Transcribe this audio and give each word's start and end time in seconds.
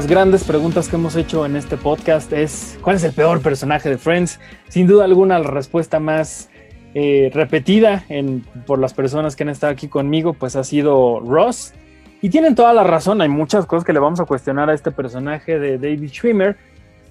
las 0.00 0.08
grandes 0.08 0.44
preguntas 0.44 0.88
que 0.88 0.96
hemos 0.96 1.14
hecho 1.14 1.44
en 1.44 1.56
este 1.56 1.76
podcast 1.76 2.32
es, 2.32 2.78
¿cuál 2.80 2.96
es 2.96 3.04
el 3.04 3.12
peor 3.12 3.42
personaje 3.42 3.90
de 3.90 3.98
Friends? 3.98 4.40
Sin 4.70 4.86
duda 4.86 5.04
alguna, 5.04 5.38
la 5.38 5.50
respuesta 5.50 6.00
más 6.00 6.48
eh, 6.94 7.30
repetida 7.34 8.06
por 8.66 8.78
las 8.78 8.94
personas 8.94 9.36
que 9.36 9.42
han 9.42 9.50
estado 9.50 9.74
aquí 9.74 9.88
conmigo, 9.88 10.32
pues 10.32 10.56
ha 10.56 10.64
sido 10.64 11.20
Ross. 11.20 11.74
Y 12.22 12.30
tienen 12.30 12.54
toda 12.54 12.72
la 12.72 12.82
razón, 12.82 13.20
hay 13.20 13.28
muchas 13.28 13.66
cosas 13.66 13.84
que 13.84 13.92
le 13.92 13.98
vamos 13.98 14.20
a 14.20 14.24
cuestionar 14.24 14.70
a 14.70 14.72
este 14.72 14.90
personaje 14.90 15.58
de 15.58 15.76
David 15.76 16.08
Schwimmer, 16.08 16.56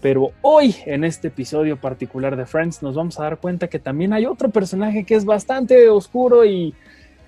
pero 0.01 0.31
hoy 0.41 0.75
en 0.87 1.03
este 1.03 1.27
episodio 1.27 1.77
particular 1.77 2.35
de 2.35 2.47
Friends 2.47 2.81
nos 2.81 2.95
vamos 2.95 3.19
a 3.19 3.23
dar 3.23 3.37
cuenta 3.37 3.67
que 3.67 3.77
también 3.77 4.13
hay 4.13 4.25
otro 4.25 4.49
personaje 4.49 5.03
que 5.03 5.13
es 5.13 5.25
bastante 5.25 5.89
oscuro 5.89 6.43
y, 6.43 6.73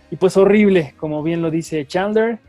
y 0.10 0.16
pues 0.16 0.38
horrible, 0.38 0.96
como 0.98 1.22
bien 1.22 1.44
lo 1.44 1.52
dice 1.52 1.86
Chandler 1.86 2.40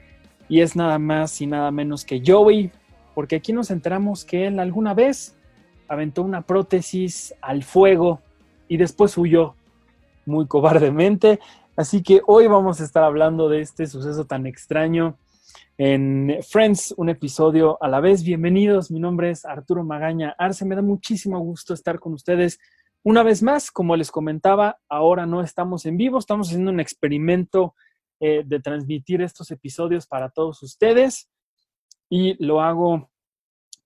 y 0.48 0.62
es 0.62 0.76
nada 0.76 0.98
más 0.98 1.38
y 1.42 1.46
nada 1.46 1.70
menos 1.70 2.06
que 2.06 2.22
Joey, 2.26 2.70
porque 3.14 3.36
aquí 3.36 3.52
nos 3.52 3.70
enteramos 3.70 4.24
que 4.24 4.46
él 4.46 4.58
alguna 4.58 4.94
vez 4.94 5.36
aventó 5.88 6.22
una 6.22 6.42
prótesis 6.42 7.34
al 7.40 7.62
fuego 7.62 8.20
y 8.68 8.76
después 8.76 9.16
huyó 9.18 9.54
muy 10.24 10.46
cobardemente. 10.46 11.40
Así 11.76 12.02
que 12.02 12.22
hoy 12.26 12.46
vamos 12.46 12.80
a 12.80 12.84
estar 12.84 13.04
hablando 13.04 13.48
de 13.48 13.60
este 13.60 13.86
suceso 13.86 14.24
tan 14.24 14.46
extraño 14.46 15.18
en 15.76 16.38
Friends, 16.48 16.94
un 16.96 17.08
episodio 17.08 17.82
a 17.82 17.88
la 17.88 18.00
vez. 18.00 18.22
Bienvenidos, 18.22 18.90
mi 18.90 19.00
nombre 19.00 19.30
es 19.30 19.44
Arturo 19.44 19.84
Magaña 19.84 20.34
Arce, 20.38 20.64
me 20.64 20.76
da 20.76 20.82
muchísimo 20.82 21.38
gusto 21.40 21.74
estar 21.74 21.98
con 21.98 22.14
ustedes. 22.14 22.58
Una 23.02 23.22
vez 23.22 23.42
más, 23.42 23.70
como 23.70 23.96
les 23.96 24.10
comentaba, 24.10 24.78
ahora 24.88 25.26
no 25.26 25.42
estamos 25.42 25.86
en 25.86 25.96
vivo, 25.96 26.18
estamos 26.18 26.48
haciendo 26.48 26.70
un 26.70 26.78
experimento 26.78 27.74
eh, 28.20 28.42
de 28.46 28.60
transmitir 28.60 29.22
estos 29.22 29.50
episodios 29.50 30.06
para 30.06 30.30
todos 30.30 30.62
ustedes 30.62 31.31
y 32.14 32.36
lo 32.44 32.60
hago 32.60 33.10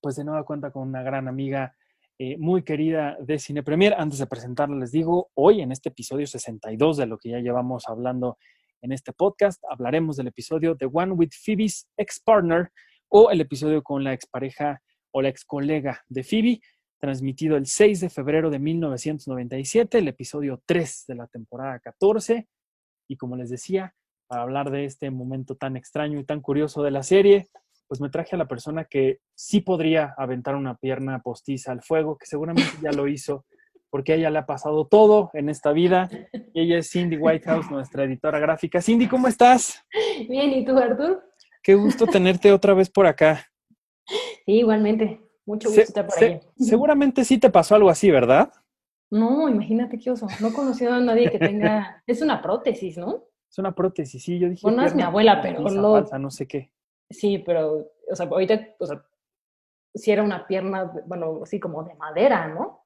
pues 0.01 0.17
de 0.17 0.25
nueva 0.25 0.45
cuenta 0.45 0.73
con 0.73 0.89
una 0.89 1.01
gran 1.01 1.29
amiga 1.29 1.77
eh, 2.19 2.37
muy 2.39 2.65
querida 2.65 3.17
de 3.21 3.39
Cine 3.39 3.63
Premier. 3.63 3.95
Antes 3.97 4.19
de 4.19 4.27
presentarla, 4.27 4.75
les 4.75 4.91
digo, 4.91 5.31
hoy 5.35 5.61
en 5.61 5.71
este 5.71 5.91
episodio 5.91 6.27
62 6.27 6.97
de 6.97 7.07
lo 7.07 7.19
que 7.19 7.29
ya 7.29 7.39
llevamos 7.39 7.87
hablando 7.87 8.37
en 8.83 8.91
este 8.91 9.13
podcast, 9.13 9.63
hablaremos 9.71 10.17
del 10.17 10.27
episodio 10.27 10.77
The 10.77 10.89
One 10.93 11.13
with 11.13 11.31
Phoebe's 11.41 11.89
ex-partner 11.97 12.73
o 13.07 13.31
el 13.31 13.43
episodio 13.43 13.85
con 13.85 14.03
la 14.03 14.13
expareja 14.13 14.83
o 15.13 15.23
la 15.23 15.29
ex 15.29 15.45
colega 15.45 16.03
de 16.09 16.25
Phoebe, 16.25 16.61
transmitido 16.99 17.57
el 17.57 17.67
6 17.67 18.01
de 18.01 18.11
febrero 18.11 18.51
de 18.51 18.59
1997, 18.59 19.99
el 19.99 20.09
episodio 20.09 20.61
3 20.67 21.05
de 21.07 21.15
la 21.15 21.29
temporada 21.29 21.79
14. 21.79 22.49
Y 23.07 23.17
como 23.19 23.37
les 23.37 23.51
decía, 23.51 23.95
para 24.27 24.43
hablar 24.43 24.73
de 24.73 24.85
este 24.85 25.13
momento 25.13 25.55
tan 25.55 25.77
extraño 25.77 26.19
y 26.19 26.25
tan 26.25 26.41
curioso 26.41 26.83
de 26.83 26.91
la 26.91 27.05
serie, 27.05 27.47
pues 27.89 28.01
me 28.01 28.11
traje 28.11 28.35
a 28.35 28.39
la 28.39 28.49
persona 28.49 28.85
que 28.85 29.21
sí 29.35 29.61
podría 29.61 30.15
aventar 30.17 30.57
una 30.57 30.77
pierna 30.77 31.21
postiza 31.21 31.73
al 31.73 31.83
fuego, 31.83 32.17
que 32.17 32.27
seguramente 32.27 32.73
ya 32.83 32.93
lo 32.93 33.09
hizo, 33.09 33.45
porque 33.91 34.13
a 34.13 34.17
ella 34.17 34.31
le 34.31 34.39
ha 34.39 34.47
pasado 34.47 34.87
todo 34.87 35.31
en 35.35 35.49
esta 35.49 35.73
vida. 35.73 36.09
Y 36.53 36.63
ella 36.63 36.79
es 36.79 36.91
Cindy 36.91 37.17
Whitehouse, 37.17 37.71
nuestra 37.71 38.05
editora 38.05 38.39
gráfica. 38.39 38.83
Cindy, 38.83 39.07
¿cómo 39.09 39.29
estás? 39.29 39.85
Bien, 40.29 40.51
¿y 40.53 40.65
tú, 40.65 40.77
Artur? 40.77 41.23
Qué 41.63 41.75
gusto 41.75 42.07
tenerte 42.07 42.53
otra 42.53 42.75
vez 42.75 42.91
por 42.91 43.07
acá. 43.07 43.47
Sí, 44.45 44.53
igualmente. 44.53 45.21
Mucho 45.45 45.69
gusto 45.69 45.83
estar 45.83 46.07
por 46.07 46.23
ahí. 46.23 46.41
Seguramente 46.59 47.25
sí 47.25 47.39
te 47.39 47.51
pasó 47.51 47.75
algo 47.77 47.91
así, 47.91 48.11
¿verdad? 48.11 48.53
No, 49.11 49.49
imagínate 49.49 49.99
qué 49.99 50.11
oso. 50.11 50.27
No 50.41 50.49
he 50.49 50.53
conocido 50.53 50.93
a 50.93 51.01
nadie 51.01 51.31
que 51.31 51.39
tenga. 51.39 52.03
Es 52.07 52.21
una 52.23 52.43
prótesis, 52.43 52.99
¿no? 52.99 53.25
Es 53.49 53.59
una 53.59 53.75
prótesis, 53.75 54.23
sí, 54.23 54.39
yo 54.39 54.49
dije. 54.49 54.63
Bueno, 54.63 54.85
es 54.85 54.95
mi 54.95 55.03
abuela, 55.03 55.41
pero 55.41 55.61
no. 55.61 56.01
no 56.01 56.31
sé 56.31 56.47
qué. 56.47 56.73
Sí, 57.11 57.39
pero, 57.39 57.91
o 58.11 58.17
sea, 58.17 58.27
ahorita, 58.27 58.75
o 58.79 58.87
sea, 58.87 59.05
si 59.95 60.11
era 60.11 60.23
una 60.23 60.47
pierna, 60.47 60.93
bueno, 61.07 61.41
así 61.43 61.59
como 61.59 61.85
de 61.85 61.95
madera, 61.95 62.49
¿no? 62.49 62.85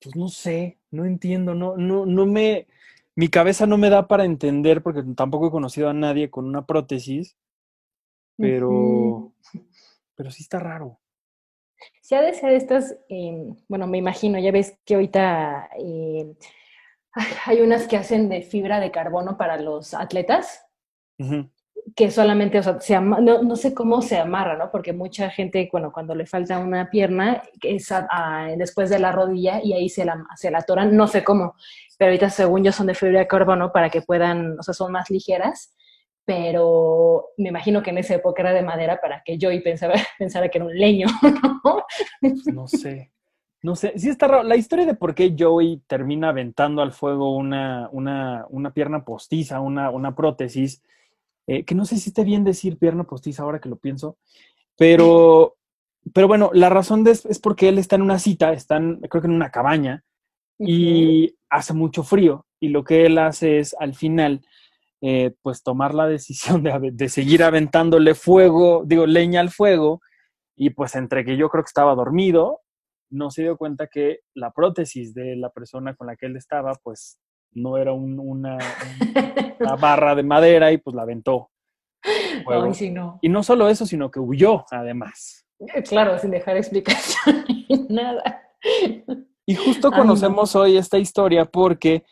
Pues 0.00 0.16
no 0.16 0.28
sé, 0.28 0.78
no 0.90 1.04
entiendo, 1.04 1.54
no, 1.54 1.76
no, 1.76 2.06
no 2.06 2.26
me, 2.26 2.66
mi 3.14 3.28
cabeza 3.28 3.66
no 3.66 3.76
me 3.76 3.90
da 3.90 4.08
para 4.08 4.24
entender 4.24 4.82
porque 4.82 5.02
tampoco 5.14 5.48
he 5.48 5.50
conocido 5.50 5.88
a 5.88 5.94
nadie 5.94 6.30
con 6.30 6.46
una 6.46 6.64
prótesis, 6.64 7.36
pero, 8.36 9.32
pero 10.14 10.30
sí 10.30 10.42
está 10.42 10.58
raro. 10.58 10.98
Si 12.00 12.14
ha 12.14 12.22
de 12.22 12.32
ser 12.34 12.52
estas, 12.52 12.96
em, 13.08 13.56
bueno, 13.68 13.86
me 13.86 13.98
imagino, 13.98 14.38
ya 14.38 14.52
ves 14.52 14.78
que 14.84 14.94
ahorita 14.94 15.70
eh, 15.78 16.34
hay 17.46 17.60
unas 17.60 17.86
que 17.86 17.96
hacen 17.96 18.28
de 18.28 18.42
fibra 18.42 18.80
de 18.80 18.90
carbono 18.90 19.36
para 19.36 19.60
los 19.60 19.94
atletas, 19.94 20.66
que 21.96 22.10
solamente, 22.10 22.58
o 22.58 22.62
sea, 22.62 22.80
se 22.80 23.00
no, 23.00 23.20
no, 23.20 23.56
sé 23.56 23.74
cómo 23.74 24.02
se 24.02 24.18
amarra, 24.18 24.56
¿no? 24.56 24.70
Porque 24.70 24.92
mucha 24.92 25.30
gente, 25.30 25.68
bueno, 25.72 25.92
cuando 25.92 26.14
le 26.14 26.26
falta 26.26 26.58
una 26.58 26.90
pierna, 26.90 27.42
es 27.62 27.92
después 28.56 28.90
de 28.90 28.98
la 28.98 29.12
rodilla 29.12 29.60
y 29.62 29.72
ahí 29.72 29.88
se 29.88 30.04
la, 30.04 30.24
se 30.36 30.50
la 30.50 30.58
atoran, 30.58 30.96
no 30.96 31.06
sé 31.06 31.24
cómo, 31.24 31.54
pero 31.98 32.10
ahorita 32.10 32.30
según 32.30 32.64
yo 32.64 32.72
son 32.72 32.86
de 32.86 32.94
fibra 32.94 33.20
de 33.20 33.26
carbono 33.26 33.72
para 33.72 33.90
que 33.90 34.02
puedan, 34.02 34.58
o 34.58 34.62
sea, 34.62 34.74
son 34.74 34.92
más 34.92 35.10
ligeras, 35.10 35.74
pero 36.24 37.30
me 37.38 37.48
imagino 37.48 37.82
que 37.82 37.90
en 37.90 37.98
esa 37.98 38.14
época 38.14 38.42
era 38.42 38.52
de 38.52 38.62
madera 38.62 39.00
para 39.00 39.22
que 39.24 39.36
yo 39.38 39.50
y 39.50 39.60
pensaba, 39.60 39.94
pensara 40.18 40.48
que 40.48 40.58
era 40.58 40.66
un 40.66 40.78
leño, 40.78 41.06
¿no? 41.64 41.84
No 42.52 42.68
sé. 42.68 43.10
No 43.62 43.76
sé, 43.76 43.92
sí 43.96 44.08
está 44.08 44.26
raro. 44.26 44.42
La 44.42 44.56
historia 44.56 44.86
de 44.86 44.94
por 44.94 45.14
qué 45.14 45.34
Joey 45.38 45.82
termina 45.86 46.30
aventando 46.30 46.80
al 46.80 46.92
fuego 46.92 47.36
una, 47.36 47.90
una, 47.92 48.46
una 48.48 48.72
pierna 48.72 49.04
postiza, 49.04 49.60
una, 49.60 49.90
una 49.90 50.14
prótesis, 50.14 50.82
eh, 51.46 51.64
que 51.64 51.74
no 51.74 51.84
sé 51.84 51.96
si 51.96 52.10
esté 52.10 52.24
bien 52.24 52.44
decir 52.44 52.78
pierna 52.78 53.04
postiza 53.04 53.42
ahora 53.42 53.60
que 53.60 53.68
lo 53.68 53.76
pienso, 53.76 54.18
pero, 54.76 55.56
pero 56.14 56.28
bueno, 56.28 56.50
la 56.54 56.68
razón 56.68 57.04
de 57.04 57.12
es, 57.12 57.38
porque 57.38 57.68
él 57.68 57.78
está 57.78 57.96
en 57.96 58.02
una 58.02 58.18
cita, 58.18 58.52
están, 58.52 59.00
creo 59.08 59.22
que 59.22 59.28
en 59.28 59.34
una 59.34 59.50
cabaña, 59.50 60.04
y 60.58 61.36
hace 61.48 61.74
mucho 61.74 62.02
frío, 62.02 62.46
y 62.60 62.68
lo 62.68 62.84
que 62.84 63.06
él 63.06 63.18
hace 63.18 63.58
es 63.58 63.74
al 63.78 63.94
final, 63.94 64.42
eh, 65.00 65.32
pues 65.42 65.62
tomar 65.62 65.94
la 65.94 66.06
decisión 66.06 66.62
de, 66.62 66.90
de 66.92 67.08
seguir 67.08 67.42
aventándole 67.42 68.14
fuego, 68.14 68.82
digo, 68.86 69.06
leña 69.06 69.40
al 69.40 69.50
fuego, 69.50 70.00
y 70.56 70.70
pues 70.70 70.94
entre 70.94 71.24
que 71.24 71.36
yo 71.36 71.48
creo 71.48 71.64
que 71.64 71.68
estaba 71.68 71.94
dormido, 71.94 72.60
no 73.10 73.30
se 73.30 73.42
dio 73.42 73.56
cuenta 73.56 73.88
que 73.88 74.20
la 74.34 74.52
prótesis 74.52 75.14
de 75.14 75.36
la 75.36 75.50
persona 75.50 75.94
con 75.94 76.06
la 76.06 76.16
que 76.16 76.26
él 76.26 76.36
estaba, 76.36 76.74
pues 76.82 77.18
no 77.52 77.76
era 77.76 77.92
una, 77.92 78.58
barra 79.80 80.14
de 80.14 80.22
madera 80.22 80.72
y 80.72 80.78
pues 80.78 80.94
la 80.94 81.02
aventó. 81.02 81.50
Y 83.20 83.28
no 83.28 83.42
solo 83.42 83.68
eso, 83.68 83.86
sino 83.86 84.10
que 84.10 84.20
huyó, 84.20 84.64
además. 84.70 85.46
Eh, 85.58 85.82
claro, 85.82 86.18
sin 86.18 86.30
dejar 86.30 86.56
explicación 86.56 87.44
ni 87.68 87.86
nada. 87.88 88.42
Y 89.46 89.54
justo 89.54 89.90
conocemos 89.90 90.54
hoy 90.56 90.76
esta 90.76 90.98
historia 90.98 91.44
porque 91.44 92.04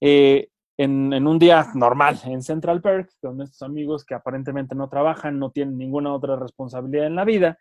eh, 0.00 0.48
en, 0.76 1.12
en, 1.12 1.26
un 1.26 1.38
día 1.38 1.66
normal 1.74 2.18
en 2.24 2.42
Central 2.42 2.80
Park, 2.80 3.10
con 3.20 3.40
estos 3.40 3.62
amigos 3.62 4.04
que 4.04 4.14
aparentemente 4.14 4.74
no 4.74 4.88
trabajan, 4.88 5.38
no 5.38 5.50
tienen 5.50 5.78
ninguna 5.78 6.12
otra 6.12 6.36
responsabilidad 6.36 7.06
en 7.06 7.14
la 7.14 7.24
vida, 7.24 7.58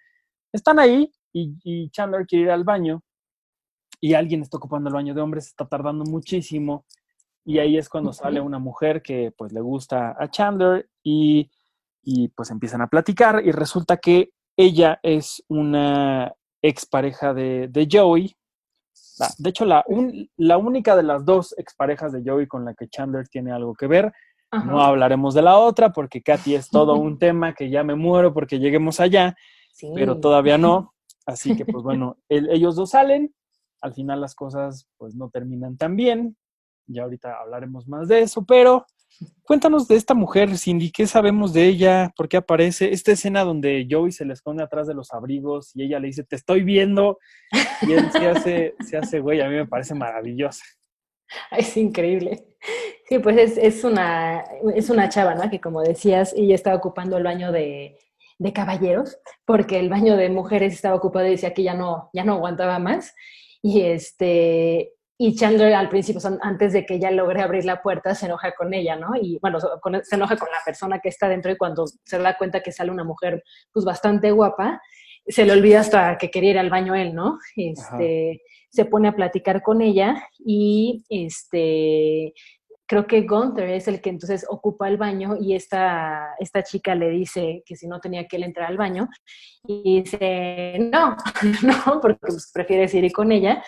están 0.52 0.80
ahí 0.80 1.12
y, 1.34 1.90
Chandler 1.90 2.26
quiere 2.26 2.46
ir 2.46 2.52
al 2.52 2.64
baño 2.64 3.04
y 4.00 4.14
alguien 4.14 4.42
está 4.42 4.58
ocupando 4.58 4.90
el 4.90 4.96
baño 4.96 5.14
de 5.14 5.22
hombres, 5.22 5.48
está 5.48 5.68
tardando 5.68 6.06
muchísimo 6.06 6.86
y 7.46 7.60
ahí 7.60 7.78
es 7.78 7.90
cuando 7.90 8.12
sale 8.12 8.42
una 8.42 8.58
mujer 8.58 9.04
que 9.04 9.32
pues 9.38 9.54
le 9.54 9.62
gusta 9.62 10.16
a 10.20 10.30
Chandler 10.30 10.90
y, 11.04 11.50
pues 12.36 12.50
empiezan 12.50 12.82
a 12.82 12.88
platicar 12.88 13.42
y 13.46 13.52
resulta 13.52 13.98
que 13.98 14.32
ella 14.58 15.00
es 15.04 15.44
una 15.48 16.34
expareja 16.62 17.34
de, 17.34 17.68
de 17.68 17.88
Joey. 17.90 18.36
Ah, 19.20 19.30
de 19.38 19.50
hecho, 19.50 19.66
la, 19.66 19.86
la 20.38 20.58
única 20.58 20.96
de 20.96 21.04
las 21.04 21.24
dos 21.24 21.54
exparejas 21.58 22.12
de 22.12 22.24
Joey 22.26 22.48
con 22.48 22.66
la 22.66 22.74
que 22.74 22.88
Chandler 22.88 23.28
tiene 23.28 23.52
algo 23.52 23.76
que 23.76 23.88
ver. 23.88 24.12
No 24.52 24.82
hablaremos 24.82 25.34
de 25.34 25.42
la 25.42 25.58
otra 25.58 25.92
porque 25.92 26.22
Katy 26.22 26.56
es 26.56 26.70
todo 26.70 26.96
un 26.98 27.20
tema 27.20 27.54
que 27.54 27.70
ya 27.70 27.84
me 27.84 27.96
muero 27.96 28.34
porque 28.34 28.60
lleguemos 28.60 29.00
allá, 29.00 29.36
pero 29.94 30.20
todavía 30.20 30.58
no. 30.58 30.94
Así 31.28 31.56
que, 31.58 31.66
pues 31.66 31.84
bueno, 31.84 32.18
ellos 32.30 32.76
dos 32.76 32.92
salen, 32.92 33.34
al 33.82 33.94
final 33.94 34.22
las 34.22 34.36
cosas 34.36 34.88
pues 34.98 35.16
no 35.16 35.30
terminan 35.30 35.76
tan 35.76 35.96
bien, 35.96 36.38
ya 36.88 37.04
ahorita 37.04 37.40
hablaremos 37.40 37.88
más 37.88 38.08
de 38.08 38.22
eso, 38.22 38.46
pero 38.46 38.86
cuéntanos 39.44 39.88
de 39.88 39.96
esta 39.96 40.14
mujer, 40.14 40.58
Cindy, 40.58 40.92
¿qué 40.92 41.08
sabemos 41.08 41.54
de 41.54 41.66
ella? 41.66 42.14
¿Por 42.16 42.28
qué 42.28 42.38
aparece? 42.38 42.92
Esta 42.92 43.12
escena 43.12 43.44
donde 43.44 43.88
Joey 43.90 44.12
se 44.12 44.26
le 44.26 44.34
esconde 44.34 44.64
atrás 44.64 44.88
de 44.88 44.94
los 44.94 45.14
abrigos 45.14 45.72
y 45.76 45.84
ella 45.84 46.00
le 46.00 46.08
dice, 46.08 46.24
te 46.24 46.36
estoy 46.36 46.64
viendo, 46.64 47.20
y 47.82 47.94
él 47.94 48.12
se 48.12 48.28
hace, 48.28 48.76
se 48.86 48.98
hace 48.98 49.20
güey, 49.20 49.42
a 49.42 49.50
mí 49.50 49.56
me 49.56 49.68
parece 49.68 49.94
maravillosa. 49.94 50.64
Es 51.52 51.76
increíble. 51.78 52.46
Sí, 53.08 53.20
pues 53.20 53.38
es, 53.38 53.58
es, 53.58 53.84
una, 53.84 54.44
es 54.76 54.90
una 54.90 55.10
chava, 55.10 55.36
¿no? 55.36 55.50
Que 55.50 55.60
como 55.60 55.82
decías, 55.82 56.34
ella 56.36 56.56
estaba 56.56 56.76
ocupando 56.76 57.18
el 57.18 57.24
baño 57.24 57.52
de, 57.52 57.98
de 58.38 58.54
caballeros, 58.54 59.18
porque 59.46 59.80
el 59.80 59.90
baño 59.90 60.18
de 60.18 60.30
mujeres 60.30 60.74
estaba 60.74 60.96
ocupado 60.96 61.28
y 61.28 61.32
decía 61.32 61.54
que 61.54 61.64
ya 61.64 61.74
no, 61.74 62.10
ya 62.14 62.24
no 62.24 62.34
aguantaba 62.34 62.80
más. 62.80 63.14
Y 63.62 63.82
este, 63.82 64.94
y 65.18 65.36
Chandler 65.36 65.74
al 65.74 65.90
principio, 65.90 66.22
antes 66.42 66.74
de 66.74 66.86
que 66.86 66.96
ella 66.96 67.10
logre 67.10 67.42
abrir 67.42 67.64
la 67.64 67.82
puerta, 67.82 68.14
se 68.16 68.26
enoja 68.26 68.54
con 68.54 68.74
ella, 68.74 68.98
¿no? 68.98 69.16
Y 69.16 69.40
bueno, 69.42 69.60
se 69.60 70.16
enoja 70.16 70.36
con 70.36 70.50
la 70.52 70.60
persona 70.66 71.00
que 71.00 71.10
está 71.10 71.30
dentro 71.30 71.52
y 71.52 71.58
cuando 71.58 71.86
se 72.04 72.18
da 72.20 72.38
cuenta 72.38 72.62
que 72.62 72.74
sale 72.74 72.92
una 72.92 73.06
mujer 73.06 73.44
pues 73.72 73.86
bastante 73.86 74.32
guapa, 74.32 74.82
se 75.26 75.46
le 75.46 75.54
olvida 75.54 75.80
hasta 75.80 76.18
que 76.18 76.30
quería 76.30 76.52
ir 76.52 76.60
al 76.60 76.70
baño 76.70 76.96
él, 76.96 77.16
¿no? 77.16 77.40
Este, 77.56 78.42
se 78.70 78.86
pone 78.86 79.08
a 79.08 79.16
platicar 79.16 79.62
con 79.62 79.82
ella 79.82 80.28
y 80.38 81.06
este, 81.10 82.34
creo 82.86 83.08
que 83.08 83.22
Gunther 83.22 83.70
es 83.70 83.88
el 83.88 84.02
que 84.02 84.10
entonces 84.10 84.46
ocupa 84.50 84.88
el 84.88 84.98
baño 84.98 85.38
y 85.40 85.56
esta, 85.56 86.36
esta 86.40 86.64
chica 86.64 86.94
le 86.94 87.10
dice 87.10 87.64
que 87.66 87.76
si 87.76 87.88
no 87.88 88.00
tenía 88.00 88.28
que 88.28 88.36
él 88.36 88.44
entrar 88.44 88.68
al 88.68 88.78
baño 88.78 89.08
y 89.66 90.02
dice, 90.02 90.78
no, 90.92 91.16
no, 91.64 92.02
porque 92.02 92.20
pues, 92.20 92.52
prefiere 92.54 92.90
ir 93.06 93.12
con 93.12 93.32
ella. 93.32 93.64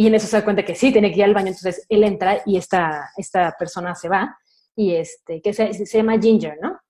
Y 0.00 0.06
en 0.06 0.14
eso 0.14 0.26
se 0.26 0.38
da 0.38 0.44
cuenta 0.44 0.64
que 0.64 0.74
sí, 0.74 0.92
tiene 0.92 1.12
que 1.12 1.18
ir 1.18 1.24
al 1.24 1.34
baño, 1.34 1.48
entonces 1.48 1.84
él 1.90 2.04
entra 2.04 2.40
y 2.46 2.56
esta, 2.56 3.10
esta 3.18 3.54
persona 3.58 3.94
se 3.94 4.08
va 4.08 4.34
y 4.74 4.94
este, 4.94 5.42
que 5.42 5.52
se, 5.52 5.74
se 5.74 5.98
llama 5.98 6.18
Ginger, 6.18 6.56
¿no? 6.62 6.80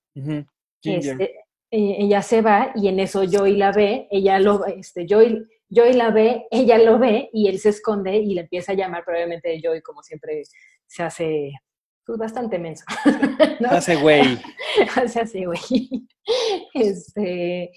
Ginger. 0.81 1.21
Este, 1.21 1.25
eh, 1.73 1.97
ella 1.99 2.23
se 2.23 2.41
va 2.41 2.71
y 2.77 2.87
en 2.87 3.01
eso 3.01 3.25
Joy 3.25 3.57
la 3.57 3.73
ve, 3.73 4.07
ella 4.13 4.39
lo, 4.39 4.65
este, 4.65 5.07
Joy, 5.09 5.45
Joy 5.69 5.95
la 5.95 6.13
ve, 6.13 6.47
ella 6.53 6.79
lo 6.79 7.01
ve 7.01 7.29
y 7.33 7.49
él 7.49 7.59
se 7.59 7.71
esconde 7.71 8.17
y 8.17 8.33
le 8.33 8.43
empieza 8.43 8.71
a 8.71 8.77
llamar, 8.77 9.05
probablemente 9.05 9.61
Joy 9.61 9.83
como 9.83 10.05
siempre 10.05 10.45
se 10.87 11.03
hace 11.03 11.51
pues 12.07 12.17
bastante 12.17 12.61
menso. 12.61 12.85
Se 13.59 13.67
hace 13.67 13.97
güey. 13.97 14.39
se 15.09 15.21
hace 15.21 15.47
güey. 15.47 16.09
Este, 16.75 17.73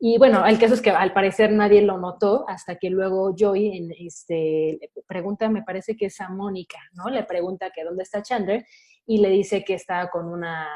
y 0.00 0.16
bueno, 0.16 0.46
el 0.46 0.58
caso 0.58 0.74
es 0.74 0.82
que 0.82 0.90
al 0.90 1.12
parecer 1.12 1.50
nadie 1.52 1.82
lo 1.82 1.98
notó 1.98 2.44
hasta 2.48 2.76
que 2.76 2.88
luego 2.88 3.34
Joy 3.36 3.76
en, 3.76 3.90
este, 3.98 4.78
pregunta, 5.08 5.48
me 5.48 5.62
parece 5.62 5.96
que 5.96 6.06
es 6.06 6.20
a 6.20 6.28
Mónica, 6.28 6.78
¿no? 6.92 7.10
Le 7.10 7.24
pregunta 7.24 7.72
que 7.74 7.82
dónde 7.82 8.04
está 8.04 8.22
Chandler 8.22 8.64
y 9.06 9.18
le 9.18 9.28
dice 9.30 9.64
que 9.64 9.74
está 9.74 10.08
con 10.08 10.28
una, 10.28 10.68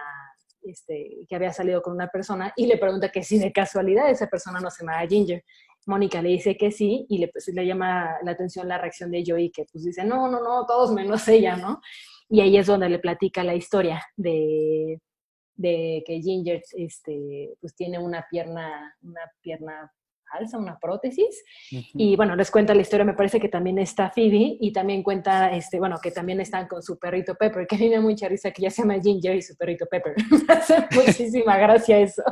este, 0.62 1.24
que 1.28 1.36
había 1.36 1.52
salido 1.52 1.82
con 1.82 1.92
una 1.92 2.08
persona 2.08 2.52
y 2.56 2.66
le 2.66 2.78
pregunta 2.78 3.10
que 3.10 3.22
si 3.22 3.38
de 3.38 3.52
casualidad 3.52 4.10
esa 4.10 4.26
persona 4.26 4.58
no 4.58 4.70
se 4.70 4.84
llama 4.84 5.06
Ginger. 5.06 5.44
Mónica 5.86 6.22
le 6.22 6.28
dice 6.30 6.56
que 6.56 6.70
sí 6.70 7.06
y 7.08 7.18
le, 7.18 7.28
pues, 7.28 7.48
le 7.48 7.66
llama 7.66 8.16
la 8.22 8.32
atención 8.32 8.68
la 8.68 8.78
reacción 8.78 9.10
de 9.10 9.24
Joey 9.26 9.50
que 9.50 9.64
pues 9.70 9.84
dice, 9.84 10.04
no, 10.04 10.28
no, 10.28 10.40
no, 10.40 10.64
todos 10.66 10.92
menos 10.92 11.26
ella, 11.28 11.56
¿no? 11.56 11.80
Y 12.28 12.40
ahí 12.40 12.56
es 12.56 12.66
donde 12.66 12.88
le 12.88 13.00
platica 13.00 13.42
la 13.42 13.54
historia 13.54 14.02
de, 14.16 15.00
de 15.54 16.02
que 16.06 16.20
Ginger 16.20 16.62
este, 16.76 17.54
pues 17.60 17.74
tiene 17.74 17.98
una 17.98 18.26
pierna, 18.30 18.94
una 19.02 19.20
pierna 19.40 19.92
falsa, 20.32 20.58
una 20.58 20.78
prótesis. 20.78 21.44
Y 21.70 22.16
bueno, 22.16 22.34
les 22.36 22.50
cuenta 22.50 22.74
la 22.74 22.82
historia, 22.82 23.04
me 23.04 23.14
parece 23.14 23.38
que 23.38 23.48
también 23.48 23.78
está 23.78 24.10
Phoebe 24.10 24.56
y 24.60 24.72
también 24.72 25.02
cuenta, 25.02 25.52
este, 25.52 25.78
bueno, 25.78 25.98
que 26.02 26.10
también 26.10 26.40
están 26.40 26.66
con 26.66 26.82
su 26.82 26.98
perrito 26.98 27.34
Pepper, 27.34 27.66
que 27.66 27.76
a 27.76 27.78
mí 27.78 27.88
me 27.88 27.96
da 27.96 28.00
mucha 28.00 28.28
risa 28.28 28.50
que 28.50 28.62
ya 28.62 28.70
se 28.70 28.82
llama 28.82 29.00
Ginger 29.00 29.36
y 29.36 29.42
su 29.42 29.56
perrito 29.56 29.86
Pepper. 29.86 30.14
me 30.48 30.54
hace 30.54 30.86
muchísima 30.92 31.58
gracia 31.58 31.98
eso. 31.98 32.22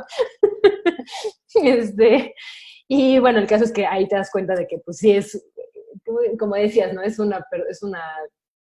este, 1.63 2.33
y 2.87 3.19
bueno, 3.19 3.39
el 3.39 3.47
caso 3.47 3.65
es 3.65 3.71
que 3.71 3.85
ahí 3.85 4.07
te 4.07 4.15
das 4.15 4.31
cuenta 4.31 4.55
de 4.55 4.67
que 4.67 4.79
pues 4.79 4.97
sí 4.97 5.11
es, 5.11 5.41
como 6.39 6.55
decías, 6.55 6.93
¿no? 6.93 7.01
Es 7.01 7.19
una, 7.19 7.45
es 7.69 7.83
una 7.83 8.01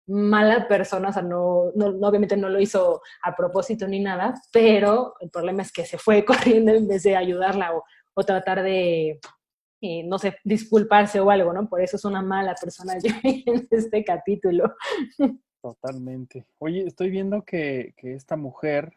mala 0.08 0.68
persona, 0.68 1.10
o 1.10 1.14
sea, 1.14 1.22
no, 1.22 1.72
no, 1.76 1.88
obviamente 2.08 2.38
no 2.38 2.50
lo 2.50 2.60
hizo 2.60 3.02
a 3.24 3.36
propósito 3.36 3.88
ni 3.88 4.00
nada, 4.00 4.34
pero 4.52 5.16
el 5.20 5.30
problema 5.30 5.62
es 5.62 5.72
que 5.72 5.86
se 5.86 5.98
fue 5.98 6.24
corriendo 6.26 6.72
en 6.72 6.88
vez 6.88 7.04
de 7.04 7.16
ayudarla 7.16 7.76
o, 7.76 7.84
o 8.14 8.24
tratar 8.24 8.64
de, 8.64 9.20
eh, 9.82 10.04
no 10.04 10.18
sé, 10.18 10.38
disculparse 10.44 11.20
o 11.20 11.30
algo, 11.30 11.54
¿no? 11.54 11.68
Por 11.68 11.82
eso 11.82 11.98
es 11.98 12.06
una 12.06 12.22
mala 12.22 12.56
persona 12.56 12.94
en 13.24 13.68
este 13.70 14.04
capítulo. 14.04 14.74
Totalmente. 15.62 16.46
Oye, 16.60 16.86
estoy 16.86 17.10
viendo 17.10 17.44
que, 17.44 17.94
que 17.98 18.14
esta 18.14 18.36
mujer 18.36 18.94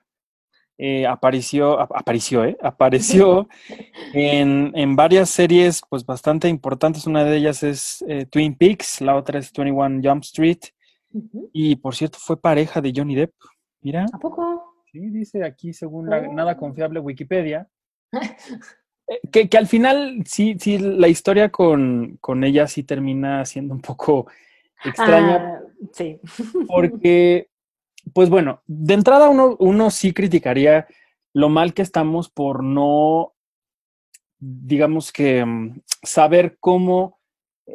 eh, 0.80 1.06
apareció, 1.06 1.80
apareció, 1.80 2.44
¿eh? 2.44 2.56
Apareció 2.62 3.48
en, 4.14 4.70
en, 4.74 4.94
varias 4.94 5.28
series 5.28 5.82
pues 5.88 6.06
bastante 6.06 6.48
importantes. 6.48 7.06
Una 7.06 7.24
de 7.24 7.36
ellas 7.36 7.64
es 7.64 8.04
eh, 8.06 8.26
Twin 8.26 8.54
Peaks, 8.54 9.00
la 9.00 9.16
otra 9.16 9.40
es 9.40 9.52
21 9.52 10.00
Jump 10.02 10.22
Street. 10.22 10.58
Y 11.52 11.76
por 11.76 11.94
cierto, 11.94 12.18
fue 12.20 12.40
pareja 12.40 12.80
de 12.80 12.92
Johnny 12.94 13.14
Depp. 13.14 13.34
Mira. 13.80 14.06
¿A 14.12 14.18
poco? 14.18 14.84
Sí, 14.90 15.10
dice 15.10 15.44
aquí, 15.44 15.72
según 15.72 16.08
la 16.08 16.26
nada 16.28 16.52
oh. 16.52 16.56
confiable 16.56 17.00
Wikipedia. 17.00 17.68
Eh, 19.10 19.20
que, 19.32 19.48
que, 19.48 19.56
al 19.56 19.66
final, 19.66 20.22
sí, 20.26 20.58
sí, 20.60 20.76
la 20.76 21.08
historia 21.08 21.48
con, 21.48 22.18
con, 22.20 22.44
ella 22.44 22.66
sí 22.66 22.82
termina 22.82 23.42
siendo 23.46 23.72
un 23.72 23.80
poco 23.80 24.26
extraña. 24.84 25.36
Ah, 25.36 25.60
sí. 25.92 26.20
Porque, 26.68 27.48
pues 28.12 28.28
bueno, 28.28 28.60
de 28.66 28.92
entrada 28.92 29.30
uno, 29.30 29.56
uno 29.60 29.90
sí 29.90 30.12
criticaría 30.12 30.86
lo 31.32 31.48
mal 31.48 31.72
que 31.72 31.80
estamos 31.80 32.28
por 32.28 32.62
no, 32.62 33.32
digamos 34.38 35.10
que, 35.10 35.42
mm, 35.42 35.80
saber 36.02 36.58
cómo 36.60 37.17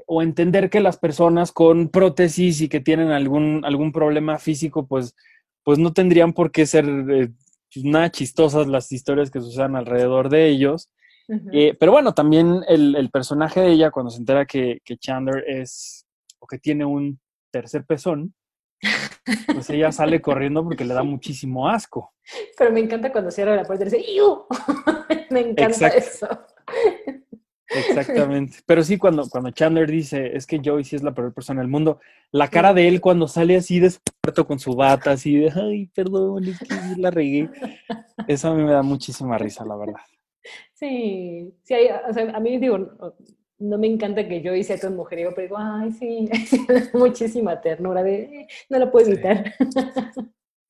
o 0.08 0.22
entender 0.22 0.70
que 0.70 0.80
las 0.80 0.98
personas 0.98 1.52
con 1.52 1.90
prótesis 1.90 2.62
y 2.62 2.70
que 2.70 2.80
tienen 2.80 3.12
algún, 3.12 3.64
algún 3.66 3.92
problema 3.92 4.40
físico, 4.40 4.88
pues, 4.88 5.16
pues 5.64 5.80
no 5.80 5.94
tendrían 5.94 6.34
por 6.34 6.52
qué 6.52 6.66
ser 6.66 6.86
eh, 6.86 7.30
pues, 7.74 7.86
nada 7.86 8.12
chistosas 8.12 8.68
las 8.68 8.92
historias 8.92 9.32
que 9.32 9.42
sucedan 9.42 9.76
alrededor 9.76 10.30
de 10.30 10.50
ellos. 10.50 10.90
Eh, 11.54 11.76
pero 11.80 11.94
bueno, 11.94 12.14
también 12.14 12.64
el, 12.68 13.10
personaje 13.10 13.62
de 13.62 13.72
ella, 13.72 13.92
cuando 13.92 14.10
se 14.10 14.20
entera 14.20 14.46
que, 14.46 14.82
que, 14.84 14.98
Chandler 14.98 15.46
es 15.48 16.06
o 16.40 16.46
que 16.46 16.60
tiene 16.60 16.84
un 16.84 17.18
tercer 17.50 17.86
pezón, 17.86 18.34
pues 19.54 19.70
ella 19.70 19.92
sale 19.92 20.22
corriendo 20.22 20.64
porque 20.64 20.84
le 20.84 20.94
da 20.94 21.04
muchísimo 21.04 21.70
asco. 21.70 22.14
Pero 22.58 22.72
me 22.72 22.82
encanta 22.82 23.12
cuando 23.12 23.32
cierra 23.32 23.56
la 23.56 23.64
puerta 23.64 23.86
y 23.86 23.90
dice, 23.90 24.12
¡Iu! 24.12 24.46
me 25.30 25.40
encanta 25.40 25.88
eso. 25.88 26.28
Exactamente. 27.76 28.58
Pero 28.66 28.84
sí, 28.84 28.98
cuando, 28.98 29.28
cuando 29.30 29.52
Chandler 29.52 29.90
dice, 29.90 30.36
es 30.36 30.46
que 30.46 30.62
Joey 30.64 30.84
sí 30.84 30.96
es 30.96 31.04
la 31.04 31.14
peor 31.14 31.34
persona 31.34 31.62
del 31.62 31.70
mundo, 31.70 32.00
la 32.32 32.48
cara 32.48 32.74
de 32.74 32.88
él 32.88 33.02
cuando 33.02 33.28
sale 33.28 33.56
así 33.56 33.80
despierto 33.80 34.46
con 34.46 34.60
su 34.60 34.76
bata, 34.76 35.12
así 35.12 35.36
de, 35.36 35.52
ay, 35.56 35.88
perdón, 35.88 36.46
es 36.46 36.60
que 36.60 36.76
la 36.98 37.12
regué. 37.12 37.50
Eso 38.28 38.50
a 38.50 38.56
mí 38.56 38.64
me 38.64 38.72
da 38.72 38.82
muchísima 38.82 39.38
risa, 39.38 39.66
la 39.66 39.76
verdad. 39.76 40.02
Sí, 40.74 41.54
sí, 41.64 41.76
o 42.10 42.14
sea, 42.14 42.36
a 42.36 42.40
mí 42.40 42.58
digo, 42.58 42.78
no, 43.60 43.78
me 43.78 43.88
encanta 43.88 44.28
que 44.28 44.42
Joey 44.44 44.64
sea 44.64 44.78
tan 44.78 44.96
mujeriego, 44.96 45.32
pero 45.34 45.48
digo, 45.48 45.58
ay, 45.58 45.92
sí, 45.92 46.30
muchísima 46.94 47.62
ternura, 47.62 48.04
de, 48.04 48.24
eh, 48.24 48.48
no 48.70 48.80
la 48.80 48.92
puedo 48.92 49.08
evitar. 49.08 49.54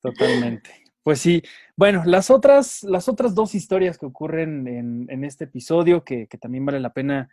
Totalmente. 0.01 0.82
Pues 1.03 1.19
sí, 1.19 1.43
bueno, 1.75 2.03
las 2.05 2.29
otras, 2.29 2.81
las 2.83 3.09
otras 3.09 3.35
dos 3.35 3.55
historias 3.55 3.97
que 3.97 4.05
ocurren 4.05 4.67
en, 5.09 5.23
este 5.25 5.43
episodio 5.43 6.05
que, 6.05 6.27
también 6.39 6.65
vale 6.65 6.79
la 6.79 6.93
pena 6.93 7.29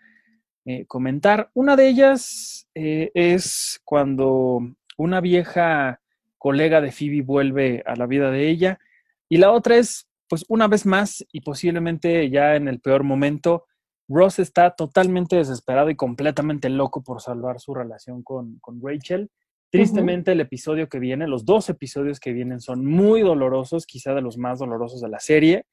eh, 0.65 0.87
comentar. 0.87 1.51
Una 1.55 1.77
de 1.77 1.89
ellas 1.89 2.69
eh, 2.75 3.13
es 3.15 3.81
cuando 3.85 4.61
una 4.97 5.21
vieja 5.21 6.01
colega 6.37 6.81
de 6.81 6.91
Phoebe 6.91 7.23
vuelve 7.23 7.85
a 7.87 7.95
la 7.95 8.07
vida 8.07 8.33
de 8.33 8.49
ella 8.49 8.81
y 9.29 9.37
la 9.37 9.53
otra 9.53 9.77
es, 9.77 10.09
pues 10.29 10.45
una 10.49 10.67
vez 10.67 10.85
más 10.85 11.25
y 11.31 11.43
posiblemente 11.43 12.29
ya 12.29 12.57
en 12.57 12.67
el 12.67 12.81
peor 12.81 13.05
momento, 13.05 13.67
Ross 14.09 14.41
está 14.41 14.71
totalmente 14.75 15.37
desesperado 15.37 15.91
y 15.91 15.95
completamente 15.95 16.69
loco 16.69 17.05
por 17.05 17.21
salvar 17.21 17.61
su 17.61 17.73
relación 17.73 18.25
con, 18.25 18.59
con 18.59 18.81
Rachel 18.83 19.31
Tristemente, 19.71 20.33
el 20.33 20.41
episodio 20.41 20.89
que 20.89 20.99
viene, 20.99 21.29
los 21.29 21.45
dos 21.45 21.69
episodios 21.71 22.19
que 22.19 22.33
vienen 22.33 22.61
son 22.61 22.85
muy 22.85 23.23
dolorosos, 23.23 23.87
quizá 23.87 24.15
de 24.15 24.21
los 24.21 24.37
más 24.37 24.59
dolorosos 24.59 25.01
de 25.01 25.09
la 25.09 25.21
serie. 25.21 25.65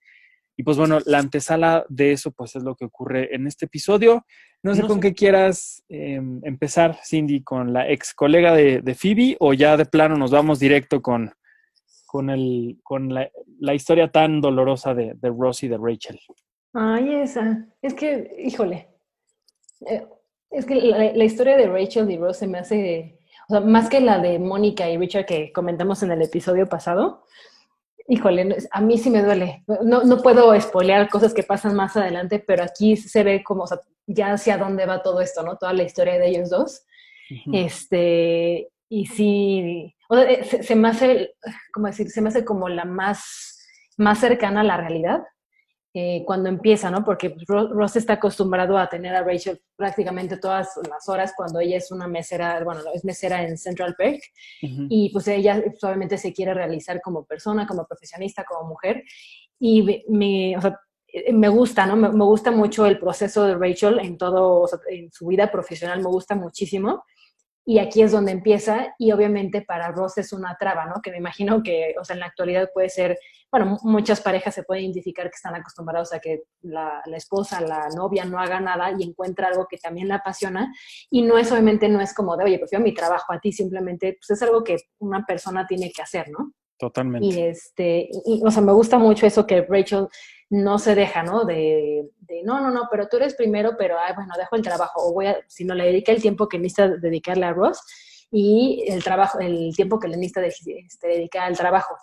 Y 0.56 0.64
pues 0.64 0.78
bueno, 0.78 1.00
la 1.06 1.20
antesala 1.20 1.86
de 1.90 2.12
eso 2.12 2.32
pues 2.32 2.56
es 2.56 2.64
lo 2.64 2.76
que 2.76 2.86
ocurre 2.86 3.34
en 3.34 3.48
este 3.48 3.66
episodio. 3.66 4.26
No 4.64 4.76
sé 4.76 4.84
con 4.84 5.00
qué 5.00 5.14
quieras 5.14 5.84
em, 5.88 6.42
empezar, 6.44 6.98
Cindy, 7.04 7.44
con 7.44 7.74
la 7.74 7.90
ex 7.90 8.14
colega 8.14 8.54
de, 8.54 8.96
Phoebe 8.96 9.38
o 9.40 9.54
ya 9.54 9.78
de 9.78 9.86
plano 9.86 10.16
nos 10.18 10.32
vamos 10.32 10.60
directo 10.60 11.02
con, 11.02 11.32
con, 12.08 12.32
el, 12.32 12.80
con 12.84 13.14
la, 13.14 13.74
historia 13.74 14.12
tan 14.12 14.42
dolorosa 14.42 14.96
de, 14.96 15.14
de 15.16 15.30
Ross 15.30 15.62
y 15.64 15.68
de 15.68 15.78
Rachel. 15.78 16.20
Ay, 16.74 17.16
esa. 17.16 17.68
Es 17.82 17.94
que, 17.94 18.36
híjole. 18.44 18.90
Eh, 19.88 20.06
es 20.50 20.66
que 20.66 20.76
la, 20.76 21.14
la, 21.14 21.24
historia 21.24 21.56
de 21.56 21.68
Rachel 21.68 22.10
y 22.10 22.18
Ross 22.18 22.38
se 22.38 22.48
me 22.48 22.58
hace 22.58 23.17
o 23.50 23.54
sea, 23.54 23.60
más 23.62 23.90
que 23.90 24.02
la 24.02 24.20
de 24.20 24.40
Mónica 24.40 24.90
y 24.90 24.98
Richard 24.98 25.26
que 25.26 25.52
comentamos 25.54 26.04
en 26.04 26.12
el 26.12 26.22
episodio 26.22 26.68
pasado, 26.68 27.24
híjole, 28.08 28.58
a 28.72 28.82
mí 28.82 28.98
sí 28.98 29.10
me 29.10 29.24
duele. 29.24 29.64
No, 29.84 30.04
no 30.04 30.18
puedo 30.18 30.60
spoilear 30.60 31.10
cosas 31.10 31.34
que 31.34 31.44
pasan 31.44 31.76
más 31.76 31.96
adelante, 31.96 32.44
pero 32.46 32.64
aquí 32.64 32.98
se 32.98 33.24
ve 33.24 33.44
como, 33.44 33.64
o 33.64 33.68
sea, 33.68 33.80
ya 34.06 34.34
hacia 34.34 34.58
dónde 34.58 34.86
va 34.86 35.02
todo 35.02 35.22
esto, 35.22 35.44
¿no? 35.44 35.58
Toda 35.58 35.74
la 35.74 35.84
historia 35.84 36.18
de 36.18 36.28
ellos 36.28 36.50
dos. 36.50 36.86
Este, 37.52 38.70
y 38.90 39.06
sí, 39.08 39.94
o 40.10 40.16
sea, 40.16 40.32
eh, 40.32 40.44
se, 40.46 40.64
se, 40.64 40.76
me 40.76 40.88
hace, 40.88 41.36
¿cómo 41.74 41.88
decir? 41.88 42.10
Se 42.10 42.22
me 42.22 42.30
hace 42.30 42.46
como 42.46 42.70
la 42.70 42.86
más, 42.86 43.60
más 43.98 44.20
cercana 44.20 44.62
a 44.62 44.64
la 44.64 44.78
realidad. 44.78 45.24
Eh, 45.94 46.24
cuando 46.26 46.50
empieza, 46.50 46.92
¿no? 46.92 47.04
Porque 47.04 47.36
Ross 47.48 47.96
está 47.96 48.14
acostumbrado 48.14 48.78
a 48.78 48.88
tener 48.88 49.16
a 49.16 49.24
Rachel 49.24 49.60
prácticamente 49.76 50.38
todas 50.38 50.70
las 50.88 51.10
horas 51.10 51.34
cuando 51.36 51.60
ella 51.60 51.78
es 51.78 51.92
una 51.92 52.08
mesera, 52.08 52.64
bueno, 52.64 52.82
es 52.94 53.04
mesera 53.04 53.42
en 53.42 53.58
Central 53.58 53.96
Park, 53.98 54.22
y 54.62 55.10
pues 55.12 55.28
ella 55.30 55.64
obviamente 55.82 56.18
se 56.18 56.34
quiere 56.34 56.54
realizar 56.54 57.02
como 57.02 57.26
persona, 57.26 57.66
como 57.66 57.88
profesionista, 57.88 58.44
como 58.44 58.70
mujer, 58.70 59.04
y 59.60 60.04
me, 60.10 60.56
o 60.58 60.62
sea, 60.62 60.80
eh, 61.08 61.34
me 61.34 61.48
gusta, 61.48 61.86
¿no? 61.86 61.96
Me, 61.96 62.26
gusta 62.26 62.52
mucho 62.52 62.86
el 62.86 63.00
proceso 63.00 63.46
de 63.46 63.56
Rachel 63.56 64.00
en 64.00 64.18
todo, 64.18 64.68
en 64.90 65.12
su 65.12 65.28
vida 65.28 65.52
profesional, 65.52 66.00
me 66.00 66.10
gusta 66.10 66.36
muchísimo. 66.36 67.04
Y 67.70 67.80
aquí 67.80 68.02
es 68.02 68.14
donde 68.14 68.32
empieza, 68.32 68.96
y 68.98 69.12
obviamente 69.12 69.62
para 69.62 69.92
Ross 69.92 70.18
es 70.18 70.32
una 70.32 70.56
traba, 70.58 70.86
¿no? 70.86 71.02
Que 71.02 71.12
me 71.12 71.18
imagino 71.18 71.62
que, 71.62 71.96
o 72.00 72.06
sea, 72.06 72.14
en 72.14 72.22
la 72.22 72.28
actualidad 72.28 72.70
puede 72.74 72.88
ser, 72.88 73.20
bueno, 73.52 73.78
muchas 73.84 74.22
parejas 74.22 74.56
se 74.56 74.64
pueden 74.64 74.86
identificar 74.86 75.26
que 75.30 75.36
están 75.36 75.54
acostumbrados 75.54 76.14
a 76.14 76.20
que 76.20 76.44
la, 76.62 77.02
la, 77.06 77.18
esposa, 77.18 77.60
la 77.60 77.90
novia 77.94 78.24
no 78.24 78.40
haga 78.40 78.62
nada 78.62 78.94
y 78.98 79.04
encuentra 79.04 79.50
algo 79.50 79.68
que 79.70 79.76
también 79.78 80.08
la 80.08 80.16
apasiona. 80.16 80.74
Y 81.10 81.24
no 81.24 81.38
es, 81.38 81.52
obviamente, 81.52 81.90
no 81.90 82.00
es 82.00 82.14
como 82.14 82.38
de, 82.38 82.46
oye, 82.46 82.58
prefiero 82.58 82.82
mi 82.82 82.94
trabajo 82.94 83.34
a 83.34 83.40
ti, 83.42 83.52
simplemente, 83.52 84.18
pues 84.18 84.30
es 84.30 84.42
algo 84.48 84.64
que 84.64 84.78
una 85.00 85.26
persona 85.26 85.68
tiene 85.68 85.92
que 85.92 86.02
hacer, 86.02 86.30
¿no? 86.30 86.54
Totalmente. 86.80 87.28
Y 87.28 87.42
este, 87.42 88.08
y, 88.26 88.42
o 88.46 88.50
sea, 88.50 88.62
me 88.62 88.72
gusta 88.72 88.98
mucho 88.98 89.26
eso 89.26 89.46
que 89.46 89.66
Rachel 89.68 90.08
no 90.50 90.80
se 90.80 90.96
deja, 90.96 91.24
¿no? 91.24 91.44
De, 91.46 92.10
no, 92.44 92.62
no, 92.62 92.72
no, 92.72 92.88
pero 92.90 93.08
tú 93.08 93.18
eres 93.18 93.36
primero, 93.36 93.76
pero, 93.78 93.98
ay, 94.00 94.14
bueno, 94.16 94.34
dejo 94.38 94.56
el 94.56 94.62
trabajo, 94.62 95.08
o 95.08 95.14
voy 95.14 95.28
a, 95.28 95.38
si 95.48 95.66
no 95.66 95.76
le 95.76 95.86
dedica 95.86 96.12
el 96.12 96.22
tiempo 96.22 96.48
que 96.48 96.58
necesita 96.58 96.88
dedicarle 96.88 97.46
a 97.46 97.54
Ross 97.54 97.82
y 98.32 98.86
el 98.88 99.04
trabajo, 99.04 99.40
el 99.40 99.74
tiempo 99.76 100.00
que 100.00 100.08
le 100.08 100.18
necesita 100.18 100.46
este, 100.46 101.08
dedicar 101.08 101.44
al 101.44 101.58
trabajo. 101.58 101.96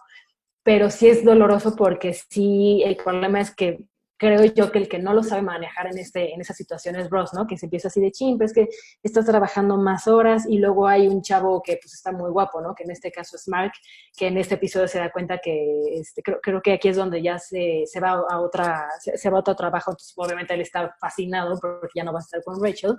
Pero 0.63 0.91
sí 0.91 1.09
es 1.09 1.25
doloroso 1.25 1.75
porque 1.77 2.15
sí, 2.15 2.83
el 2.85 2.97
problema 2.97 3.41
es 3.41 3.55
que 3.55 3.85
creo 4.16 4.44
yo 4.44 4.71
que 4.71 4.78
el 4.78 4.88
que 4.88 4.99
no 4.99 5.12
lo 5.12 5.23
sabe 5.23 5.42
manejar 5.42 5.88
en, 5.88 5.99
este, 5.99 6.33
en 6.33 6.40
esas 6.40 6.56
situaciones 6.56 7.04
es 7.04 7.11
Ross, 7.11 7.33
¿no? 7.35 7.47
Que 7.47 7.56
se 7.56 7.66
empieza 7.66 7.88
así 7.88 8.00
de 8.00 8.12
chim, 8.12 8.40
es 8.42 8.52
que 8.52 8.68
estás 9.02 9.26
trabajando 9.26 9.76
más 9.76 10.06
horas 10.06 10.44
y 10.49 10.59
luego 10.59 10.87
hay 10.87 11.09
un 11.09 11.23
chavo 11.23 11.62
que 11.62 11.78
pues 11.83 11.94
está 11.94 12.12
muy 12.12 12.30
guapo, 12.30 12.61
¿no? 12.61 12.75
Que 12.75 12.85
en 12.85 12.90
este 12.90 13.11
caso 13.11 13.37
es 13.37 13.49
Mark, 13.49 13.73
que 14.16 14.28
en 14.28 14.38
este 14.38 14.54
episodio 14.54 14.88
se 14.88 14.99
da 14.99 15.11
cuenta 15.11 15.38
que 15.38 15.99
este, 15.99 16.23
creo, 16.23 16.40
creo 16.40 16.62
que 16.62 16.73
aquí 16.75 16.88
es 16.88 16.97
donde 16.97 17.23
ya 17.23 17.38
se, 17.38 17.85
se 17.87 18.00
va 18.00 18.23
a 18.28 18.40
otra, 18.40 18.88
se, 19.00 19.16
se, 19.18 19.30
va 19.30 19.38
a 19.38 19.40
otro 19.40 19.56
trabajo, 19.56 19.90
entonces 19.90 20.14
obviamente 20.16 20.54
él 20.54 20.61
está 20.61 20.94
fascinado 21.00 21.59
porque 21.61 21.88
ya 21.94 22.04
no 22.04 22.12
va 22.12 22.21
a 22.21 22.23
estar 22.23 22.42
con 22.42 22.62
Rachel 22.62 22.97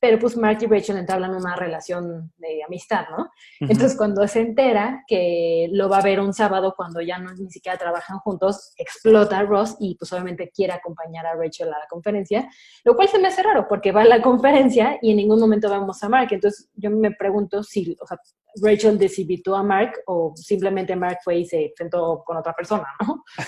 pero 0.00 0.18
pues 0.18 0.36
Mark 0.36 0.58
y 0.60 0.66
Rachel 0.66 0.96
entablan 0.96 1.34
una 1.34 1.56
relación 1.56 2.32
de 2.36 2.62
amistad, 2.64 3.06
¿no? 3.10 3.30
Entonces 3.60 3.96
cuando 3.96 4.26
se 4.28 4.40
entera 4.40 5.04
que 5.06 5.68
lo 5.72 5.88
va 5.88 5.98
a 5.98 6.02
ver 6.02 6.20
un 6.20 6.32
sábado 6.32 6.74
cuando 6.76 7.00
ya 7.00 7.18
no 7.18 7.32
ni 7.34 7.50
siquiera 7.50 7.76
trabajan 7.76 8.18
juntos, 8.20 8.72
explota 8.76 9.42
Ross 9.42 9.76
y 9.80 9.96
pues 9.96 10.12
obviamente 10.12 10.50
quiere 10.54 10.72
acompañar 10.72 11.26
a 11.26 11.34
Rachel 11.34 11.68
a 11.68 11.78
la 11.78 11.86
conferencia, 11.88 12.48
lo 12.84 12.94
cual 12.94 13.08
se 13.08 13.18
me 13.18 13.28
hace 13.28 13.42
raro 13.42 13.66
porque 13.68 13.90
va 13.90 14.02
a 14.02 14.04
la 14.04 14.22
conferencia 14.22 14.98
y 15.02 15.10
en 15.10 15.16
ningún 15.16 15.40
momento 15.40 15.68
vemos 15.68 16.02
a 16.02 16.08
Mark, 16.08 16.28
entonces 16.30 16.68
yo 16.74 16.90
me 16.90 17.10
pregunto 17.10 17.62
si, 17.62 17.96
o 18.00 18.06
sea, 18.06 18.18
Rachel 18.62 18.98
desinvitó 18.98 19.56
a 19.56 19.62
Mark 19.62 19.92
o 20.06 20.32
simplemente 20.36 20.94
Mark 20.94 21.18
fue 21.24 21.38
y 21.38 21.44
se 21.44 21.66
enfrentó 21.66 22.22
con 22.24 22.36
otra 22.36 22.52
persona, 22.52 22.86
¿no? 23.06 23.24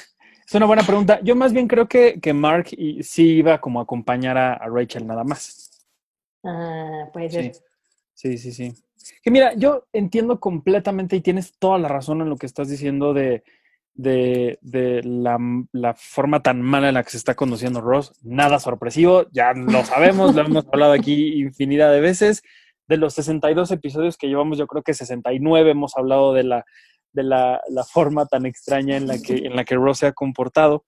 Es 0.47 0.57
una 0.57 0.67
buena 0.67 0.83
pregunta. 0.83 1.21
Yo 1.23 1.37
más 1.37 1.53
bien 1.53 1.69
creo 1.69 1.87
que, 1.87 2.19
que 2.21 2.35
Mark 2.35 2.71
sí 3.03 3.37
iba 3.37 3.61
como 3.61 3.79
a 3.79 3.85
acompañar 3.85 4.37
a 4.37 4.59
Rachel 4.67 5.07
nada 5.07 5.23
más. 5.23 5.70
Ah, 6.45 7.09
puede 7.13 7.31
ser. 7.31 7.53
Sí. 8.15 8.39
sí, 8.39 8.53
sí, 8.53 8.73
Que 9.23 9.31
mira, 9.31 9.55
yo 9.55 9.87
entiendo 9.93 10.41
completamente 10.41 11.17
y 11.17 11.21
tienes 11.21 11.59
toda 11.59 11.79
la 11.79 11.89
razón 11.89 12.21
en 12.21 12.29
lo 12.29 12.37
que 12.37 12.47
estás 12.47 12.69
diciendo 12.69 13.13
de, 13.15 13.43
de, 13.95 14.59
de 14.63 15.03
la, 15.03 15.39
la, 15.73 15.95
forma 15.95 16.43
tan 16.43 16.63
mala 16.63 16.89
en 16.89 16.95
la 16.95 17.03
que 17.03 17.11
se 17.11 17.17
está 17.19 17.35
conduciendo 17.35 17.81
Ross. 17.81 18.13
Nada 18.23 18.59
sorpresivo, 18.59 19.27
ya 19.33 19.53
lo 19.53 19.85
sabemos, 19.85 20.35
lo 20.35 20.43
hemos 20.43 20.67
hablado 20.73 20.93
aquí 20.93 21.41
infinidad 21.41 21.93
de 21.93 22.01
veces. 22.01 22.43
De 22.89 22.97
los 22.97 23.15
62 23.15 23.71
episodios 23.71 24.17
que 24.17 24.27
llevamos, 24.27 24.59
yo 24.59 24.67
creo 24.67 24.83
que 24.83 24.95
69 24.95 25.71
hemos 25.71 25.97
hablado 25.97 26.33
de 26.33 26.45
la, 26.45 26.65
de 27.13 27.23
la, 27.23 27.61
la 27.69 27.85
forma 27.85 28.27
tan 28.27 28.47
extraña 28.47 28.97
en 28.97 29.07
la 29.07 29.19
que, 29.19 29.35
en 29.35 29.55
la 29.55 29.65
que 29.65 29.77
Ross 29.77 29.99
se 29.99 30.07
ha 30.07 30.13
comportado. 30.13 30.85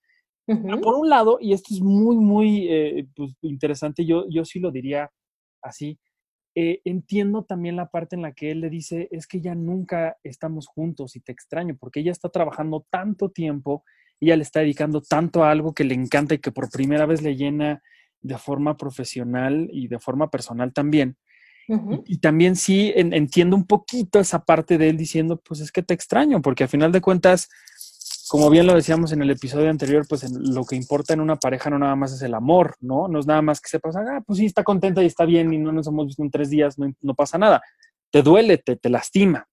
Por 0.46 0.94
un 0.96 1.08
lado, 1.08 1.38
y 1.40 1.52
esto 1.52 1.72
es 1.72 1.80
muy, 1.80 2.16
muy 2.16 2.66
eh, 2.68 3.06
pues, 3.14 3.32
interesante, 3.42 4.04
yo, 4.04 4.24
yo 4.28 4.44
sí 4.44 4.58
lo 4.58 4.72
diría 4.72 5.10
así. 5.62 5.98
Eh, 6.54 6.82
entiendo 6.84 7.44
también 7.44 7.76
la 7.76 7.88
parte 7.88 8.14
en 8.14 8.22
la 8.22 8.32
que 8.32 8.50
él 8.50 8.60
le 8.60 8.68
dice, 8.68 9.08
es 9.10 9.26
que 9.26 9.40
ya 9.40 9.54
nunca 9.54 10.18
estamos 10.22 10.66
juntos 10.66 11.16
y 11.16 11.20
te 11.20 11.32
extraño, 11.32 11.76
porque 11.78 12.00
ella 12.00 12.12
está 12.12 12.28
trabajando 12.28 12.86
tanto 12.90 13.30
tiempo, 13.30 13.84
ella 14.20 14.36
le 14.36 14.42
está 14.42 14.60
dedicando 14.60 15.00
tanto 15.00 15.42
a 15.42 15.50
algo 15.50 15.72
que 15.72 15.84
le 15.84 15.94
encanta 15.94 16.34
y 16.34 16.38
que 16.38 16.52
por 16.52 16.70
primera 16.70 17.06
vez 17.06 17.22
le 17.22 17.36
llena 17.36 17.82
de 18.20 18.36
forma 18.36 18.76
profesional 18.76 19.68
y 19.72 19.88
de 19.88 19.98
forma 19.98 20.30
personal 20.30 20.72
también. 20.72 21.16
y, 22.06 22.18
también 22.18 22.56
sí 22.56 22.92
entiendo 22.94 23.56
un 23.56 23.66
poquito 23.66 24.20
esa 24.20 24.44
parte 24.44 24.76
de 24.78 24.90
él 24.90 24.96
diciendo, 24.96 25.40
pues 25.40 25.60
es 25.60 25.72
que 25.72 25.82
te 25.82 25.94
extraño, 25.94 26.42
porque 26.42 26.64
al 26.64 26.68
final 26.68 26.92
de 26.92 27.00
cuentas, 27.00 27.48
como 28.32 28.48
bien 28.48 28.66
lo 28.66 28.74
decíamos 28.74 29.12
en 29.12 29.20
el 29.20 29.30
episodio 29.30 29.68
anterior, 29.68 30.06
pues 30.08 30.26
lo 30.32 30.64
que 30.64 30.74
importa 30.74 31.12
en 31.12 31.20
una 31.20 31.36
pareja 31.36 31.68
no 31.68 31.78
nada 31.78 31.94
más 31.96 32.14
es 32.14 32.22
el 32.22 32.32
amor, 32.32 32.76
¿no? 32.80 33.06
No 33.06 33.18
es 33.18 33.26
nada 33.26 33.42
más 33.42 33.60
que 33.60 33.68
sepas, 33.68 33.94
ah, 33.94 34.22
pues 34.26 34.38
sí, 34.38 34.46
está 34.46 34.64
contenta 34.64 35.02
y 35.02 35.06
está 35.06 35.26
bien 35.26 35.52
y 35.52 35.58
no 35.58 35.70
nos 35.70 35.86
hemos 35.86 36.06
visto 36.06 36.22
en 36.22 36.30
tres 36.30 36.48
días, 36.48 36.78
no, 36.78 37.14
pasa 37.14 37.36
nada. 37.36 37.60
Te 38.10 38.22
duele, 38.22 38.56
te, 38.56 38.76
te 38.76 38.88
lastima. 38.88 39.46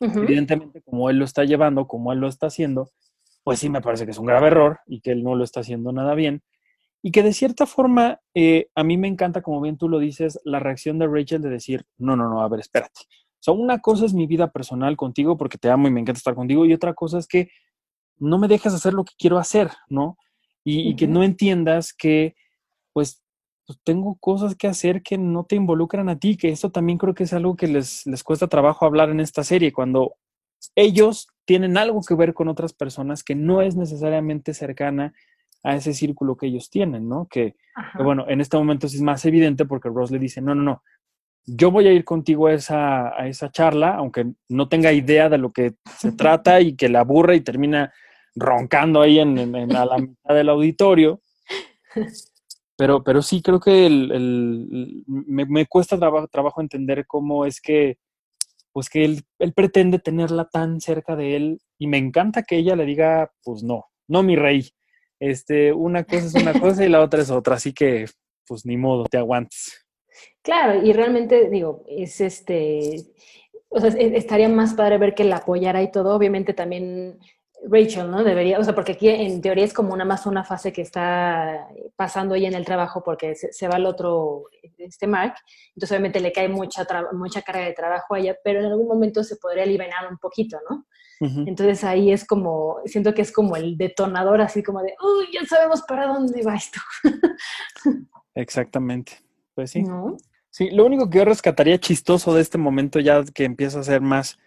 Evidentemente, 0.00 0.82
como 0.82 1.10
él 1.10 1.18
lo 1.18 1.24
está 1.24 1.44
llevando, 1.44 1.86
como 1.86 2.12
él 2.12 2.18
lo 2.18 2.26
está 2.26 2.48
haciendo, 2.48 2.90
pues 3.44 3.60
sí 3.60 3.68
me 3.68 3.80
parece 3.80 4.04
que 4.04 4.10
es 4.10 4.18
un 4.18 4.26
grave 4.26 4.48
error 4.48 4.80
y 4.88 5.00
que 5.00 5.12
él 5.12 5.22
no 5.22 5.36
lo 5.36 5.44
está 5.44 5.60
haciendo 5.60 5.92
nada 5.92 6.16
bien. 6.16 6.42
Y 7.04 7.12
que 7.12 7.22
de 7.22 7.34
cierta 7.34 7.66
forma, 7.66 8.18
eh, 8.34 8.66
a 8.74 8.82
mí 8.82 8.96
me 8.96 9.06
encanta, 9.06 9.42
como 9.42 9.60
bien 9.60 9.78
tú 9.78 9.88
lo 9.88 10.00
dices, 10.00 10.40
la 10.42 10.58
reacción 10.58 10.98
de 10.98 11.06
Rachel 11.06 11.40
de 11.40 11.50
decir, 11.50 11.84
no, 11.98 12.16
no, 12.16 12.28
no, 12.28 12.42
a 12.42 12.48
ver, 12.48 12.58
espérate. 12.58 13.02
O 13.02 13.42
sea, 13.44 13.54
una 13.54 13.78
cosa 13.78 14.04
es 14.06 14.12
mi 14.12 14.26
vida 14.26 14.50
personal 14.50 14.96
contigo 14.96 15.36
porque 15.36 15.56
te 15.56 15.70
amo 15.70 15.86
y 15.86 15.92
me 15.92 16.00
encanta 16.00 16.18
estar 16.18 16.34
contigo 16.34 16.66
y 16.66 16.72
otra 16.72 16.94
cosa 16.94 17.18
es 17.18 17.28
que 17.28 17.48
no 18.18 18.38
me 18.38 18.48
dejas 18.48 18.74
hacer 18.74 18.94
lo 18.94 19.04
que 19.04 19.14
quiero 19.18 19.38
hacer, 19.38 19.70
¿no? 19.88 20.18
Y, 20.66 20.96
que 20.96 21.06
no 21.06 21.22
entiendas 21.22 21.92
que, 21.92 22.36
pues, 22.94 23.22
pues, 23.66 23.78
tengo 23.84 24.16
cosas 24.16 24.54
que 24.54 24.66
hacer 24.66 25.02
que 25.02 25.18
no 25.18 25.44
te 25.44 25.56
involucran 25.56 26.08
a 26.08 26.18
ti, 26.18 26.36
que 26.38 26.48
esto 26.48 26.70
también 26.70 26.96
creo 26.96 27.14
que 27.14 27.24
es 27.24 27.34
algo 27.34 27.54
que 27.54 27.68
les, 27.68 28.06
les 28.06 28.22
cuesta 28.24 28.48
trabajo 28.48 28.86
hablar 28.86 29.10
en 29.10 29.20
esta 29.20 29.44
serie, 29.44 29.72
cuando 29.72 30.14
ellos 30.74 31.28
tienen 31.44 31.76
algo 31.76 32.00
que 32.00 32.14
ver 32.14 32.32
con 32.32 32.48
otras 32.48 32.72
personas 32.72 33.22
que 33.22 33.34
no 33.34 33.60
es 33.60 33.76
necesariamente 33.76 34.54
cercana 34.54 35.12
a 35.62 35.76
ese 35.76 35.92
círculo 35.92 36.36
que 36.36 36.46
ellos 36.46 36.70
tienen, 36.70 37.08
¿no? 37.08 37.26
Que, 37.26 37.56
que, 37.96 38.02
bueno, 38.02 38.26
en 38.28 38.40
este 38.40 38.56
momento 38.56 38.88
sí 38.88 38.96
es 38.96 39.02
más 39.02 39.24
evidente 39.24 39.64
porque 39.64 39.88
Ross 39.88 40.10
le 40.10 40.18
dice, 40.18 40.40
no, 40.40 40.54
no, 40.54 40.62
no, 40.62 40.82
yo 41.46 41.70
voy 41.70 41.86
a 41.86 41.92
ir 41.92 42.04
contigo 42.04 42.46
a 42.46 42.54
esa, 42.54 43.08
a 43.08 43.28
esa 43.28 43.50
charla, 43.50 43.94
aunque 43.94 44.32
no 44.48 44.68
tenga 44.68 44.92
idea 44.92 45.28
de 45.28 45.38
lo 45.38 45.52
que 45.52 45.74
se 45.98 46.12
trata 46.12 46.60
y 46.60 46.74
que 46.74 46.88
la 46.88 47.00
aburre 47.00 47.36
y 47.36 47.40
termina 47.40 47.92
roncando 48.34 49.00
ahí 49.00 49.18
en, 49.18 49.54
a 49.76 49.84
la 49.84 49.98
mitad 49.98 50.34
del 50.34 50.48
auditorio. 50.48 51.20
Pero, 52.76 53.04
pero 53.04 53.22
sí 53.22 53.40
creo 53.40 53.60
que 53.60 53.86
el, 53.86 55.04
me, 55.06 55.66
cuesta 55.66 55.96
trabajo 55.96 56.60
entender 56.60 57.06
cómo 57.06 57.46
es 57.46 57.60
que, 57.60 57.98
pues 58.72 58.88
que 58.88 59.04
él, 59.04 59.22
él, 59.38 59.52
pretende 59.52 60.00
tenerla 60.00 60.48
tan 60.48 60.80
cerca 60.80 61.14
de 61.14 61.36
él 61.36 61.60
y 61.78 61.86
me 61.86 61.98
encanta 61.98 62.42
que 62.42 62.56
ella 62.56 62.74
le 62.74 62.84
diga, 62.84 63.30
pues 63.44 63.62
no, 63.62 63.84
no 64.08 64.24
mi 64.24 64.34
rey. 64.34 64.70
Este, 65.20 65.72
una 65.72 66.02
cosa 66.02 66.26
es 66.26 66.34
una 66.34 66.58
cosa 66.58 66.84
y 66.84 66.88
la 66.88 67.00
otra 67.00 67.22
es 67.22 67.30
otra, 67.30 67.54
así 67.54 67.72
que 67.72 68.06
pues 68.46 68.66
ni 68.66 68.76
modo, 68.76 69.04
te 69.04 69.18
aguantes. 69.18 69.83
Claro, 70.44 70.84
y 70.84 70.92
realmente 70.92 71.48
digo, 71.48 71.82
es 71.88 72.20
este, 72.20 73.06
o 73.70 73.80
sea, 73.80 73.88
estaría 73.88 74.48
más 74.50 74.74
padre 74.74 74.98
ver 74.98 75.14
que 75.14 75.24
la 75.24 75.36
apoyara 75.36 75.82
y 75.82 75.90
todo. 75.90 76.14
Obviamente 76.14 76.52
también 76.52 77.18
Rachel, 77.66 78.10
¿no? 78.10 78.22
Debería, 78.22 78.58
o 78.58 78.62
sea, 78.62 78.74
porque 78.74 78.92
aquí 78.92 79.08
en 79.08 79.40
teoría 79.40 79.64
es 79.64 79.72
como 79.72 79.94
una 79.94 80.04
más 80.04 80.26
una 80.26 80.44
fase 80.44 80.70
que 80.70 80.82
está 80.82 81.66
pasando 81.96 82.34
ella 82.34 82.48
en 82.48 82.54
el 82.54 82.66
trabajo 82.66 83.02
porque 83.02 83.34
se, 83.34 83.68
va 83.68 83.76
al 83.76 83.86
otro, 83.86 84.44
este 84.76 85.06
Mark, 85.06 85.34
entonces 85.68 85.92
obviamente 85.92 86.20
le 86.20 86.30
cae 86.30 86.48
mucha, 86.48 86.86
mucha 87.14 87.40
carga 87.40 87.64
de 87.64 87.72
trabajo 87.72 88.14
a 88.14 88.18
ella, 88.18 88.36
pero 88.44 88.60
en 88.60 88.66
algún 88.66 88.86
momento 88.86 89.24
se 89.24 89.36
podría 89.36 89.62
aliviar 89.62 89.88
un 90.10 90.18
poquito, 90.18 90.58
¿no? 90.68 90.86
Entonces 91.46 91.82
ahí 91.84 92.12
es 92.12 92.26
como, 92.26 92.80
siento 92.84 93.14
que 93.14 93.22
es 93.22 93.32
como 93.32 93.56
el 93.56 93.78
detonador, 93.78 94.42
así 94.42 94.62
como 94.62 94.82
de, 94.82 94.94
uy, 95.02 95.28
ya 95.32 95.46
sabemos 95.46 95.80
para 95.82 96.06
dónde 96.06 96.42
va 96.42 96.54
esto. 96.54 96.80
Exactamente, 98.34 99.12
pues 99.54 99.70
sí. 99.70 99.84
Sí, 100.54 100.70
lo 100.70 100.86
único 100.86 101.10
que 101.10 101.18
yo 101.18 101.24
rescataría 101.24 101.80
chistoso 101.80 102.32
de 102.32 102.40
este 102.40 102.58
momento 102.58 103.00
ya 103.00 103.24
que 103.24 103.42
empieza 103.42 103.80
a 103.80 103.82
ser 103.82 104.00
más 104.00 104.38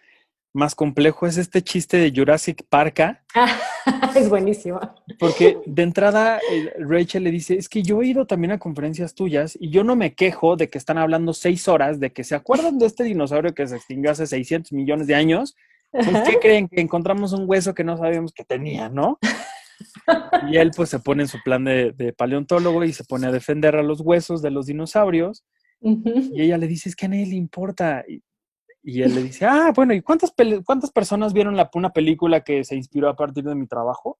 más 0.54 0.74
complejo 0.74 1.26
es 1.26 1.36
este 1.36 1.60
chiste 1.60 1.98
de 1.98 2.10
Jurassic 2.10 2.64
Park. 2.70 3.20
es 4.16 4.30
buenísimo. 4.30 4.80
Porque 5.18 5.58
de 5.66 5.82
entrada 5.82 6.40
eh, 6.50 6.72
Rachel 6.78 7.24
le 7.24 7.30
dice, 7.30 7.58
es 7.58 7.68
que 7.68 7.82
yo 7.82 8.00
he 8.00 8.06
ido 8.06 8.26
también 8.26 8.52
a 8.52 8.58
conferencias 8.58 9.14
tuyas 9.14 9.58
y 9.60 9.68
yo 9.68 9.84
no 9.84 9.96
me 9.96 10.14
quejo 10.14 10.56
de 10.56 10.70
que 10.70 10.78
están 10.78 10.96
hablando 10.96 11.34
seis 11.34 11.68
horas 11.68 12.00
de 12.00 12.10
que 12.10 12.24
se 12.24 12.34
acuerdan 12.34 12.78
de 12.78 12.86
este 12.86 13.04
dinosaurio 13.04 13.54
que 13.54 13.66
se 13.66 13.76
extinguió 13.76 14.10
hace 14.10 14.26
600 14.26 14.72
millones 14.72 15.08
de 15.08 15.14
años. 15.14 15.56
Pues, 15.92 16.06
¿Qué 16.26 16.38
creen? 16.40 16.68
Que 16.68 16.80
encontramos 16.80 17.34
un 17.34 17.44
hueso 17.46 17.74
que 17.74 17.84
no 17.84 17.98
sabíamos 17.98 18.32
que 18.32 18.44
tenía, 18.44 18.88
¿no? 18.88 19.18
Y 20.50 20.56
él 20.56 20.70
pues 20.74 20.88
se 20.88 20.98
pone 20.98 21.24
en 21.24 21.28
su 21.28 21.38
plan 21.44 21.64
de, 21.64 22.14
paleontólogo 22.16 22.82
y 22.84 22.94
se 22.94 23.04
pone 23.04 23.26
a 23.26 23.32
defender 23.32 23.76
a 23.76 23.82
los 23.82 24.00
huesos 24.00 24.40
de 24.40 24.50
los 24.50 24.66
dinosaurios. 24.66 25.44
Y 25.80 26.42
ella 26.42 26.58
le 26.58 26.66
dice, 26.66 26.88
es 26.88 26.96
que 26.96 27.06
a 27.06 27.08
nadie 27.08 27.26
le 27.26 27.36
importa. 27.36 28.04
Y 28.82 29.02
él 29.02 29.14
le 29.14 29.22
dice, 29.22 29.44
ah, 29.44 29.72
bueno, 29.74 29.94
¿y 29.94 30.00
cuántas, 30.00 30.32
cuántas 30.64 30.90
personas 30.90 31.32
vieron 31.32 31.56
la, 31.56 31.68
una 31.74 31.90
película 31.90 32.40
que 32.40 32.64
se 32.64 32.76
inspiró 32.76 33.08
a 33.08 33.16
partir 33.16 33.44
de 33.44 33.54
mi 33.54 33.66
trabajo? 33.66 34.18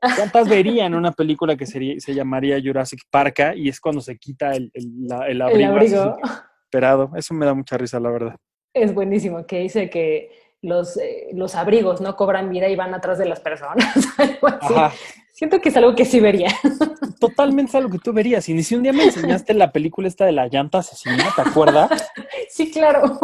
¿Cuántas 0.00 0.48
verían 0.48 0.94
una 0.94 1.12
película 1.12 1.56
que 1.56 1.66
sería, 1.66 2.00
se 2.00 2.14
llamaría 2.14 2.60
Jurassic 2.60 3.02
Park 3.10 3.54
y 3.56 3.68
es 3.68 3.80
cuando 3.80 4.00
se 4.00 4.16
quita 4.16 4.52
el, 4.52 4.72
el, 4.74 5.42
abrigo? 5.42 6.16
Esperado. 6.64 7.10
Eso 7.14 7.34
me 7.34 7.46
da 7.46 7.54
mucha 7.54 7.76
risa, 7.76 8.00
la 8.00 8.10
verdad. 8.10 8.36
Es 8.74 8.94
buenísimo, 8.94 9.46
que 9.46 9.60
dice 9.60 9.90
que 9.90 10.30
los, 10.62 10.96
eh, 10.96 11.28
los 11.34 11.54
abrigos 11.54 12.00
no 12.00 12.16
cobran 12.16 12.48
vida 12.48 12.68
y 12.68 12.76
van 12.76 12.94
atrás 12.94 13.18
de 13.18 13.26
las 13.26 13.40
personas. 13.40 13.94
Siento 15.32 15.60
que 15.60 15.70
es 15.70 15.76
algo 15.76 15.94
que 15.94 16.04
sí 16.04 16.20
vería. 16.20 16.50
Totalmente 17.18 17.70
es 17.70 17.74
algo 17.74 17.90
que 17.90 17.98
tú 17.98 18.12
verías. 18.12 18.48
Y 18.48 18.54
ni 18.54 18.62
si 18.62 18.74
un 18.74 18.82
día 18.82 18.92
me 18.92 19.04
enseñaste 19.04 19.54
la 19.54 19.72
película 19.72 20.06
esta 20.06 20.26
de 20.26 20.32
la 20.32 20.46
llanta 20.48 20.78
asesina, 20.78 21.32
¿te 21.34 21.42
acuerdas? 21.42 21.90
Sí, 22.48 22.70
claro. 22.70 23.18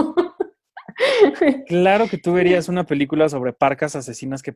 Claro 1.66 2.08
que 2.08 2.16
tú 2.16 2.32
verías 2.32 2.68
una 2.68 2.84
película 2.84 3.28
sobre 3.28 3.52
parcas 3.52 3.94
asesinas 3.94 4.42
que 4.42 4.54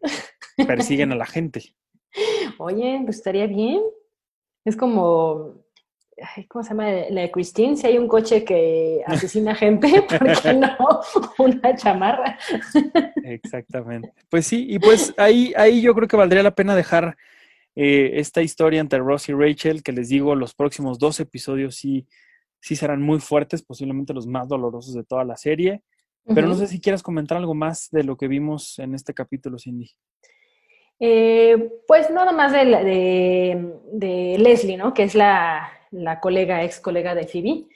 persiguen 0.67 1.13
a 1.13 1.15
la 1.15 1.27
gente. 1.27 1.75
Oye, 2.59 3.01
pues 3.05 3.17
estaría 3.17 3.47
bien. 3.47 3.83
Es 4.65 4.75
como, 4.75 5.63
¿cómo 6.49 6.63
se 6.63 6.71
llama? 6.71 6.91
La 7.11 7.21
de 7.23 7.31
Christine, 7.31 7.77
si 7.77 7.87
hay 7.87 7.99
un 7.99 8.09
coche 8.09 8.45
que 8.45 9.03
asesina 9.07 9.55
gente, 9.55 10.03
¿por 10.09 10.41
qué 10.41 10.55
no 10.55 11.01
una 11.39 11.77
chamarra? 11.77 12.39
Exactamente. 13.25 14.13
Pues 14.31 14.47
sí, 14.47 14.67
y 14.71 14.79
pues 14.79 15.13
ahí, 15.19 15.53
ahí 15.57 15.83
yo 15.83 15.95
creo 15.95 16.09
que 16.09 16.17
valdría 16.17 16.43
la 16.43 16.55
pena 16.55 16.75
dejar 16.75 17.17
eh, 17.75 18.13
esta 18.15 18.43
historia 18.43 18.81
entre 18.81 18.99
Ross 18.99 19.29
y 19.29 19.33
Rachel, 19.33 19.83
que 19.83 19.93
les 19.93 20.09
digo, 20.09 20.35
los 20.35 20.55
próximos 20.55 20.99
dos 20.99 21.21
episodios 21.21 21.77
sí, 21.77 22.07
sí 22.61 22.77
serán 22.77 23.03
muy 23.03 23.21
fuertes, 23.21 23.63
posiblemente 23.63 24.15
los 24.15 24.27
más 24.27 24.49
dolorosos 24.49 24.95
de 24.95 25.05
toda 25.05 25.25
la 25.25 25.37
serie. 25.37 25.83
Pero 26.25 26.47
no 26.47 26.55
sé 26.55 26.69
si 26.69 26.81
quieras 26.81 27.03
comentar 27.03 27.37
algo 27.37 27.53
más 27.53 27.89
de 27.91 28.05
lo 28.05 28.17
que 28.17 28.29
vimos 28.29 28.79
en 28.79 28.95
este 28.95 29.13
capítulo, 29.13 29.59
Cindy. 29.59 29.91
Eh, 31.01 31.81
pues 31.89 32.11
nada 32.11 32.31
más 32.31 32.53
de, 32.53 32.65
de, 33.93 34.37
Leslie, 34.39 34.77
¿no? 34.77 34.95
Que 34.95 35.03
es 35.03 35.17
la, 35.17 35.69
la, 35.91 36.21
colega, 36.21 36.63
ex 36.63 36.79
colega 36.79 37.17
de 37.17 37.27
Phoebe, 37.27 37.67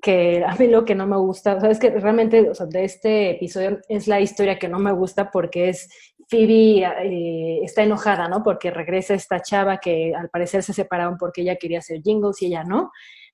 que 0.00 0.42
a 0.42 0.54
mí 0.54 0.66
lo 0.66 0.86
que 0.86 0.94
no 0.94 1.06
me 1.06 1.18
gusta, 1.18 1.56
o 1.56 1.60
sea, 1.60 1.70
es 1.70 1.78
que 1.78 1.90
realmente 1.90 2.48
o 2.48 2.54
sea, 2.54 2.64
de 2.64 2.84
este 2.84 3.32
episodio 3.32 3.80
es 3.88 4.08
la 4.08 4.20
historia 4.20 4.58
que 4.58 4.68
no 4.68 4.78
me 4.78 4.92
gusta 4.92 5.30
porque 5.30 5.68
es 5.68 5.90
Phoebe 6.30 6.84
eh, 6.84 7.60
está 7.64 7.82
enojada, 7.82 8.28
¿no? 8.28 8.42
Porque 8.44 8.70
regresa 8.70 9.14
esta 9.14 9.42
chava 9.42 9.78
que 9.78 10.14
al 10.14 10.30
parecer 10.30 10.62
se 10.62 10.72
separaron 10.72 11.18
porque 11.18 11.42
ella 11.42 11.56
quería 11.56 11.80
hacer 11.80 12.00
jingles 12.02 12.40
y 12.40 12.46
ella 12.46 12.62
no 12.62 12.92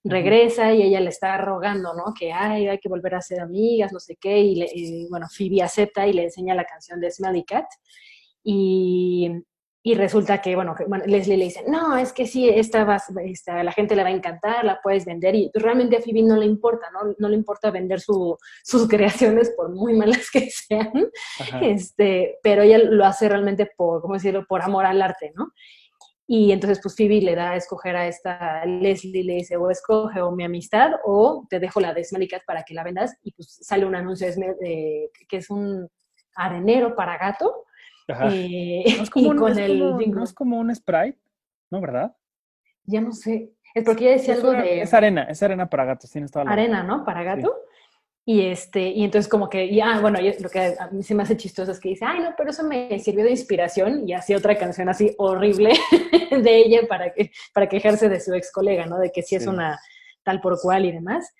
regresa 0.08 0.72
y 0.72 0.82
ella 0.82 1.00
le 1.00 1.10
está 1.10 1.36
rogando, 1.38 1.92
¿no? 1.94 2.14
Que 2.18 2.32
Ay, 2.32 2.68
hay 2.68 2.78
que 2.78 2.88
volver 2.88 3.14
a 3.16 3.20
ser 3.20 3.40
amigas, 3.40 3.92
no 3.92 4.00
sé 4.00 4.16
qué, 4.16 4.38
y, 4.40 5.08
bueno, 5.10 5.26
Phoebe 5.28 5.62
acepta 5.62 6.06
y 6.06 6.12
le 6.12 6.24
enseña 6.24 6.54
la 6.54 6.64
canción 6.64 7.00
de 7.00 7.10
Smelly 7.10 7.44
Cat. 7.44 7.66
Y, 8.42 9.30
y 9.86 9.94
resulta 9.94 10.42
que, 10.42 10.56
bueno, 10.56 10.74
Leslie 11.06 11.36
le 11.36 11.44
dice, 11.44 11.62
no, 11.68 11.96
es 11.96 12.12
que 12.12 12.26
sí, 12.26 12.48
esta, 12.48 12.82
va, 12.82 13.00
esta, 13.22 13.62
la 13.62 13.70
gente 13.70 13.94
le 13.94 14.02
va 14.02 14.08
a 14.08 14.12
encantar, 14.12 14.64
la 14.64 14.80
puedes 14.82 15.04
vender. 15.04 15.36
Y 15.36 15.48
realmente 15.54 15.96
a 15.96 16.00
Phoebe 16.00 16.24
no 16.24 16.34
le 16.36 16.44
importa, 16.44 16.90
¿no? 16.90 17.14
No 17.18 17.28
le 17.28 17.36
importa 17.36 17.70
vender 17.70 18.00
su, 18.00 18.36
sus 18.64 18.88
creaciones 18.88 19.52
por 19.56 19.72
muy 19.72 19.94
malas 19.94 20.28
que 20.28 20.50
sean. 20.50 21.08
Este, 21.62 22.36
pero 22.42 22.62
ella 22.62 22.78
lo 22.78 23.06
hace 23.06 23.28
realmente 23.28 23.70
por, 23.76 24.02
¿cómo 24.02 24.14
decirlo?, 24.14 24.44
por 24.48 24.60
amor 24.60 24.86
al 24.86 25.00
arte, 25.00 25.32
¿no? 25.36 25.52
Y 26.26 26.50
entonces, 26.50 26.80
pues 26.82 26.96
Phoebe 26.96 27.20
le 27.20 27.36
da 27.36 27.52
a 27.52 27.56
escoger 27.56 27.94
a 27.94 28.08
esta 28.08 28.66
Leslie, 28.66 29.22
le 29.22 29.34
dice, 29.34 29.56
o 29.56 29.70
escoge 29.70 30.20
o 30.20 30.32
mi 30.32 30.42
amistad, 30.42 30.94
o 31.04 31.46
te 31.48 31.60
dejo 31.60 31.78
la 31.78 31.94
de 31.94 32.02
Smelly 32.02 32.28
para 32.44 32.64
que 32.64 32.74
la 32.74 32.82
vendas. 32.82 33.14
Y 33.22 33.30
pues 33.30 33.60
sale 33.62 33.86
un 33.86 33.94
anuncio 33.94 34.26
de, 34.26 35.12
que 35.28 35.36
es 35.36 35.48
un 35.48 35.88
arenero 36.34 36.96
para 36.96 37.18
gato. 37.18 37.65
Eh, 38.08 38.94
no 38.96 39.02
es 39.02 39.10
como, 39.10 39.30
un, 39.30 39.58
el, 39.58 39.78
no 40.10 40.24
es 40.24 40.32
como 40.32 40.58
un 40.58 40.74
Sprite, 40.74 41.18
¿no? 41.70 41.80
¿Verdad? 41.80 42.16
Ya 42.84 43.00
no 43.00 43.12
sé. 43.12 43.52
Es 43.74 43.84
porque 43.84 44.04
ella 44.04 44.12
decía 44.12 44.34
algo 44.34 44.52
de... 44.52 44.80
Es 44.80 44.94
arena, 44.94 45.24
es 45.24 45.42
arena 45.42 45.68
para 45.68 45.84
gatos, 45.84 46.10
tienes 46.10 46.30
toda 46.30 46.46
la... 46.46 46.52
Arena, 46.52 46.82
¿no? 46.82 47.04
Para 47.04 47.22
gato. 47.22 47.54
Y, 48.24 48.46
este, 48.46 48.88
y 48.88 49.04
entonces 49.04 49.30
como 49.30 49.48
que, 49.48 49.66
y, 49.66 49.80
ah, 49.80 50.00
bueno, 50.00 50.18
lo 50.40 50.48
que 50.48 50.74
a 50.78 50.88
mí 50.90 51.02
se 51.02 51.14
me 51.14 51.22
hace 51.22 51.36
chistoso 51.36 51.70
es 51.70 51.78
que 51.78 51.90
dice, 51.90 52.04
ay, 52.04 52.20
no, 52.20 52.34
pero 52.36 52.50
eso 52.50 52.64
me 52.64 52.98
sirvió 52.98 53.24
de 53.24 53.30
inspiración 53.30 54.08
y 54.08 54.14
hacía 54.14 54.36
otra 54.36 54.56
canción 54.58 54.88
así 54.88 55.14
horrible 55.18 55.74
de 56.30 56.56
ella 56.56 56.80
para, 56.88 57.12
que, 57.12 57.30
para 57.54 57.68
quejarse 57.68 58.08
de 58.08 58.18
su 58.18 58.34
ex 58.34 58.50
colega, 58.50 58.86
¿no? 58.86 58.98
De 58.98 59.12
que 59.12 59.22
sí 59.22 59.36
es 59.36 59.46
una 59.46 59.78
tal 60.24 60.40
por 60.40 60.60
cual 60.60 60.86
y 60.86 60.92
demás. 60.92 61.32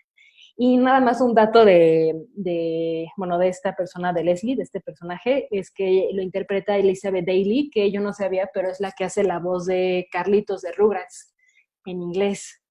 Y 0.56 0.78
nada 0.78 1.00
más 1.00 1.20
un 1.20 1.34
dato 1.34 1.64
de, 1.64 2.14
de, 2.34 3.08
bueno, 3.16 3.38
de 3.38 3.48
esta 3.48 3.76
persona, 3.76 4.12
de 4.12 4.24
Leslie, 4.24 4.56
de 4.56 4.62
este 4.62 4.80
personaje, 4.80 5.48
es 5.50 5.70
que 5.70 6.08
lo 6.12 6.22
interpreta 6.22 6.76
Elizabeth 6.76 7.26
Daly, 7.26 7.70
que 7.70 7.90
yo 7.92 8.00
no 8.00 8.12
sabía, 8.14 8.48
pero 8.54 8.70
es 8.70 8.80
la 8.80 8.92
que 8.92 9.04
hace 9.04 9.22
la 9.22 9.38
voz 9.38 9.66
de 9.66 10.08
Carlitos 10.10 10.62
de 10.62 10.72
Rugrats 10.72 11.34
en 11.84 12.00
inglés. 12.00 12.62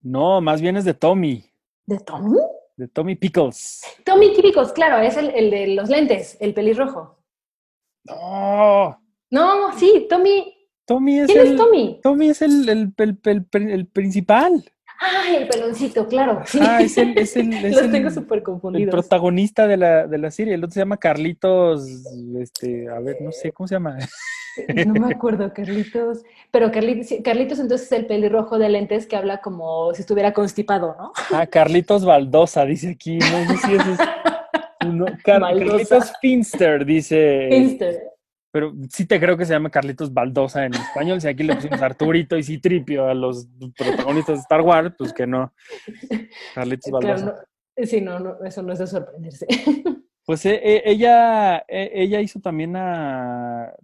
No, 0.00 0.40
más 0.40 0.62
bien 0.62 0.76
es 0.76 0.84
de 0.84 0.94
Tommy. 0.94 1.44
¿De 1.86 1.98
Tommy? 1.98 2.38
de 2.76 2.88
Tommy 2.88 3.14
Pickles. 3.14 3.82
Tommy 4.04 4.30
Pickles, 4.30 4.72
claro, 4.72 4.98
es 4.98 5.16
el, 5.16 5.30
el, 5.30 5.50
de 5.50 5.68
los 5.68 5.88
lentes, 5.88 6.36
el 6.40 6.54
pelirrojo. 6.54 7.18
No. 8.04 9.00
No, 9.30 9.78
sí, 9.78 10.06
Tommy. 10.08 10.52
Tommy 10.86 11.20
es 11.20 11.26
¿Quién 11.26 11.40
el, 11.40 11.52
es 11.52 11.56
Tommy? 11.56 12.00
Tommy 12.02 12.28
es 12.28 12.42
el, 12.42 12.92
el, 12.98 13.86
principal. 13.86 14.70
Ah, 15.00 15.24
el 15.36 15.48
peloncito, 15.48 16.06
claro. 16.06 16.42
Sí. 16.46 16.58
Ah, 16.62 16.80
es 16.80 16.96
el. 16.98 17.16
Es 17.18 17.36
el 17.36 17.50
Los 17.70 17.90
tengo 17.90 18.10
súper 18.10 18.42
confundidos. 18.42 18.86
El 18.86 18.90
protagonista 18.90 19.66
de 19.66 19.76
la, 19.76 20.06
de 20.06 20.18
la 20.18 20.30
serie. 20.30 20.54
El 20.54 20.64
otro 20.64 20.74
se 20.74 20.80
llama 20.80 20.96
Carlitos. 20.96 21.86
Este, 22.40 22.88
a 22.88 23.00
ver, 23.00 23.16
no 23.20 23.32
sé 23.32 23.52
cómo 23.52 23.66
se 23.66 23.74
llama. 23.74 23.98
No 24.86 24.94
me 24.94 25.12
acuerdo, 25.14 25.52
Carlitos. 25.52 26.22
Pero 26.50 26.70
Carlitos, 26.70 27.18
Carlitos 27.22 27.58
entonces 27.58 27.90
es 27.90 27.98
el 27.98 28.06
pelirrojo 28.06 28.58
de 28.58 28.68
lentes 28.68 29.06
que 29.06 29.16
habla 29.16 29.40
como 29.40 29.92
si 29.94 30.02
estuviera 30.02 30.32
constipado, 30.32 30.96
¿no? 30.98 31.12
Ah, 31.32 31.46
Carlitos 31.46 32.04
Baldosa, 32.04 32.64
dice 32.64 32.90
aquí. 32.90 33.18
No 33.18 33.48
sé 33.48 33.56
si 33.58 33.74
ese 33.74 33.92
es 33.92 33.98
uno. 34.86 35.06
Carlitos 35.24 36.12
Finster, 36.20 36.84
dice. 36.84 37.48
Finster. 37.50 38.13
Pero 38.54 38.72
sí 38.88 39.04
te 39.04 39.18
creo 39.18 39.36
que 39.36 39.46
se 39.46 39.52
llama 39.52 39.68
Carlitos 39.68 40.14
Baldosa 40.14 40.64
en 40.64 40.74
español. 40.74 41.20
Si 41.20 41.26
aquí 41.26 41.42
le 41.42 41.56
pusimos 41.56 41.82
Arturito 41.82 42.36
y 42.36 42.44
Citripio 42.44 43.08
a 43.08 43.12
los 43.12 43.48
protagonistas 43.76 44.36
de 44.36 44.42
Star 44.42 44.60
Wars, 44.60 44.94
pues 44.96 45.12
que 45.12 45.26
no. 45.26 45.52
Carlitos 46.54 46.88
Baldosa. 46.92 47.44
sí, 47.82 48.00
no, 48.00 48.20
no, 48.20 48.44
eso 48.44 48.62
no 48.62 48.72
es 48.72 48.78
de 48.78 48.86
sorprenderse. 48.86 49.46
Pues 50.24 50.46
eh, 50.46 50.58
eh, 50.62 50.82
ella, 50.86 51.58
eh, 51.68 51.90
ella 51.92 52.20
hizo 52.20 52.40
también 52.40 52.76
a, 52.76 53.74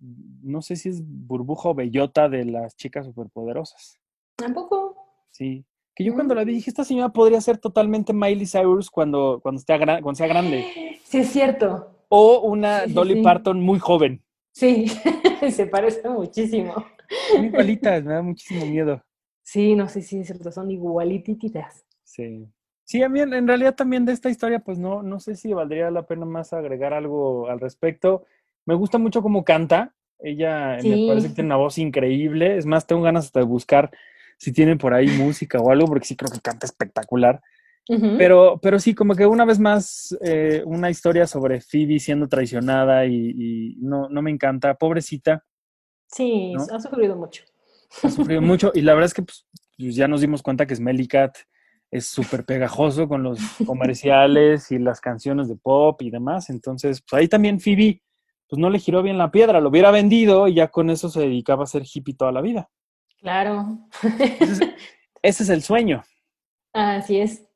no 0.40 0.62
sé 0.62 0.76
si 0.76 0.88
es 0.88 1.02
burbuja 1.04 1.68
o 1.68 1.74
bellota 1.74 2.30
de 2.30 2.46
las 2.46 2.76
chicas 2.76 3.04
superpoderosas. 3.04 4.00
¿Tampoco? 4.36 4.96
Sí. 5.28 5.66
Que 5.94 6.04
yo 6.04 6.14
cuando 6.14 6.34
la 6.34 6.44
vi 6.44 6.52
mm. 6.52 6.54
dije, 6.54 6.70
esta 6.70 6.84
señora 6.84 7.10
podría 7.10 7.40
ser 7.42 7.58
totalmente 7.58 8.14
Miley 8.14 8.46
Cyrus 8.46 8.88
cuando, 8.88 9.40
cuando, 9.42 9.58
esté 9.58 9.76
cuando 9.76 10.14
sea 10.14 10.28
grande. 10.28 10.64
Sí, 11.04 11.18
es 11.18 11.28
cierto. 11.28 12.06
O 12.08 12.38
una 12.40 12.86
Dolly 12.86 13.20
Parton 13.22 13.60
muy 13.60 13.78
joven. 13.78 14.22
Sí, 14.60 14.84
se 15.52 15.66
parece 15.66 16.06
muchísimo. 16.06 16.74
Son 17.32 17.46
igualitas, 17.46 18.04
me 18.04 18.12
da 18.12 18.20
muchísimo 18.20 18.66
miedo. 18.66 19.02
Sí, 19.42 19.74
no 19.74 19.88
sé 19.88 20.02
si 20.02 20.18
es 20.18 20.26
cierto, 20.26 20.52
son 20.52 20.70
igualititas. 20.70 21.86
Sí. 22.04 22.46
Sí, 22.84 23.02
a 23.02 23.08
mí 23.08 23.20
en 23.22 23.48
realidad 23.48 23.74
también 23.74 24.04
de 24.04 24.12
esta 24.12 24.28
historia, 24.28 24.58
pues 24.58 24.78
no, 24.78 25.02
no 25.02 25.18
sé 25.18 25.34
si 25.34 25.54
valdría 25.54 25.90
la 25.90 26.06
pena 26.06 26.26
más 26.26 26.52
agregar 26.52 26.92
algo 26.92 27.48
al 27.48 27.58
respecto. 27.58 28.26
Me 28.66 28.74
gusta 28.74 28.98
mucho 28.98 29.22
cómo 29.22 29.44
canta. 29.44 29.94
Ella 30.18 30.76
me 30.84 31.06
parece 31.06 31.28
que 31.28 31.34
tiene 31.36 31.48
una 31.48 31.56
voz 31.56 31.78
increíble. 31.78 32.58
Es 32.58 32.66
más, 32.66 32.86
tengo 32.86 33.00
ganas 33.00 33.24
hasta 33.24 33.40
de 33.40 33.46
buscar 33.46 33.90
si 34.36 34.52
tienen 34.52 34.76
por 34.76 34.92
ahí 34.92 35.06
música 35.06 35.58
o 35.58 35.70
algo, 35.70 35.86
porque 35.86 36.04
sí 36.04 36.16
creo 36.16 36.30
que 36.30 36.40
canta 36.40 36.66
espectacular. 36.66 37.40
Pero, 37.86 38.58
pero 38.62 38.78
sí, 38.78 38.94
como 38.94 39.14
que 39.14 39.26
una 39.26 39.44
vez 39.44 39.58
más, 39.58 40.16
eh, 40.22 40.62
una 40.64 40.90
historia 40.90 41.26
sobre 41.26 41.60
Phoebe 41.60 41.98
siendo 41.98 42.28
traicionada 42.28 43.04
y, 43.06 43.76
no, 43.80 44.08
no, 44.08 44.22
me 44.22 44.30
encanta. 44.30 44.74
Pobrecita. 44.74 45.44
Sí, 46.06 46.52
ha 46.72 46.78
sufrido 46.78 47.16
mucho. 47.16 47.44
Ha 48.02 48.10
sufrido 48.10 48.42
mucho. 48.42 48.70
Y 48.74 48.82
la 48.82 48.94
verdad 48.94 49.06
es 49.06 49.14
que 49.14 49.22
pues, 49.22 49.46
pues 49.76 49.94
ya 49.94 50.06
nos 50.06 50.20
dimos 50.20 50.42
cuenta 50.42 50.66
que 50.66 50.76
Smelly 50.76 51.08
Cat 51.08 51.36
es 51.90 52.06
súper 52.06 52.44
pegajoso 52.44 53.08
con 53.08 53.22
los 53.22 53.40
comerciales 53.66 54.70
y 54.70 54.78
las 54.78 55.00
canciones 55.00 55.48
de 55.48 55.56
pop 55.56 56.00
y 56.02 56.10
demás. 56.10 56.50
Entonces, 56.50 57.02
pues 57.02 57.20
ahí 57.20 57.28
también 57.28 57.60
Phoebe, 57.60 58.02
pues 58.48 58.60
no 58.60 58.70
le 58.70 58.78
giró 58.78 59.02
bien 59.02 59.18
la 59.18 59.30
piedra, 59.30 59.60
lo 59.60 59.68
hubiera 59.70 59.90
vendido 59.90 60.46
y 60.48 60.54
ya 60.54 60.68
con 60.68 60.90
eso 60.90 61.08
se 61.08 61.20
dedicaba 61.20 61.64
a 61.64 61.66
ser 61.66 61.82
hippie 61.84 62.14
toda 62.14 62.32
la 62.32 62.40
vida. 62.40 62.70
Claro. 63.20 63.78
ese 65.22 65.42
es 65.42 65.48
el 65.48 65.62
sueño. 65.62 66.02
Así 66.72 67.18
es. 67.18 67.49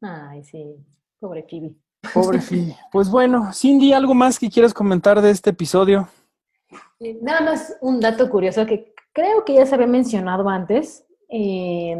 Ay, 0.00 0.42
sí. 0.44 0.76
Pobre 1.20 1.42
Phoebe. 1.48 1.74
Pobre 2.14 2.40
Phoebe. 2.40 2.76
Pues 2.92 3.10
bueno, 3.10 3.52
Cindy, 3.52 3.92
¿algo 3.92 4.14
más 4.14 4.38
que 4.38 4.48
quieras 4.50 4.72
comentar 4.74 5.20
de 5.20 5.30
este 5.30 5.50
episodio? 5.50 6.08
Eh, 7.00 7.18
nada 7.22 7.40
más 7.40 7.76
un 7.80 8.00
dato 8.00 8.28
curioso 8.28 8.66
que 8.66 8.94
creo 9.12 9.44
que 9.44 9.54
ya 9.54 9.66
se 9.66 9.74
había 9.74 9.86
mencionado 9.86 10.48
antes. 10.48 11.04
Eh, 11.28 11.96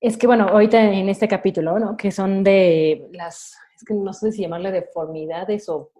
Es 0.00 0.16
que, 0.16 0.26
bueno, 0.26 0.48
ahorita 0.48 0.82
en 0.82 1.08
este 1.08 1.28
capítulo, 1.28 1.78
¿no? 1.78 1.96
Que 1.96 2.10
son 2.10 2.42
de 2.42 3.08
las, 3.12 3.56
no 3.90 4.12
sé 4.12 4.32
si 4.32 4.42
llamarle 4.42 4.70
deformidades 4.70 5.68
o 5.68 5.92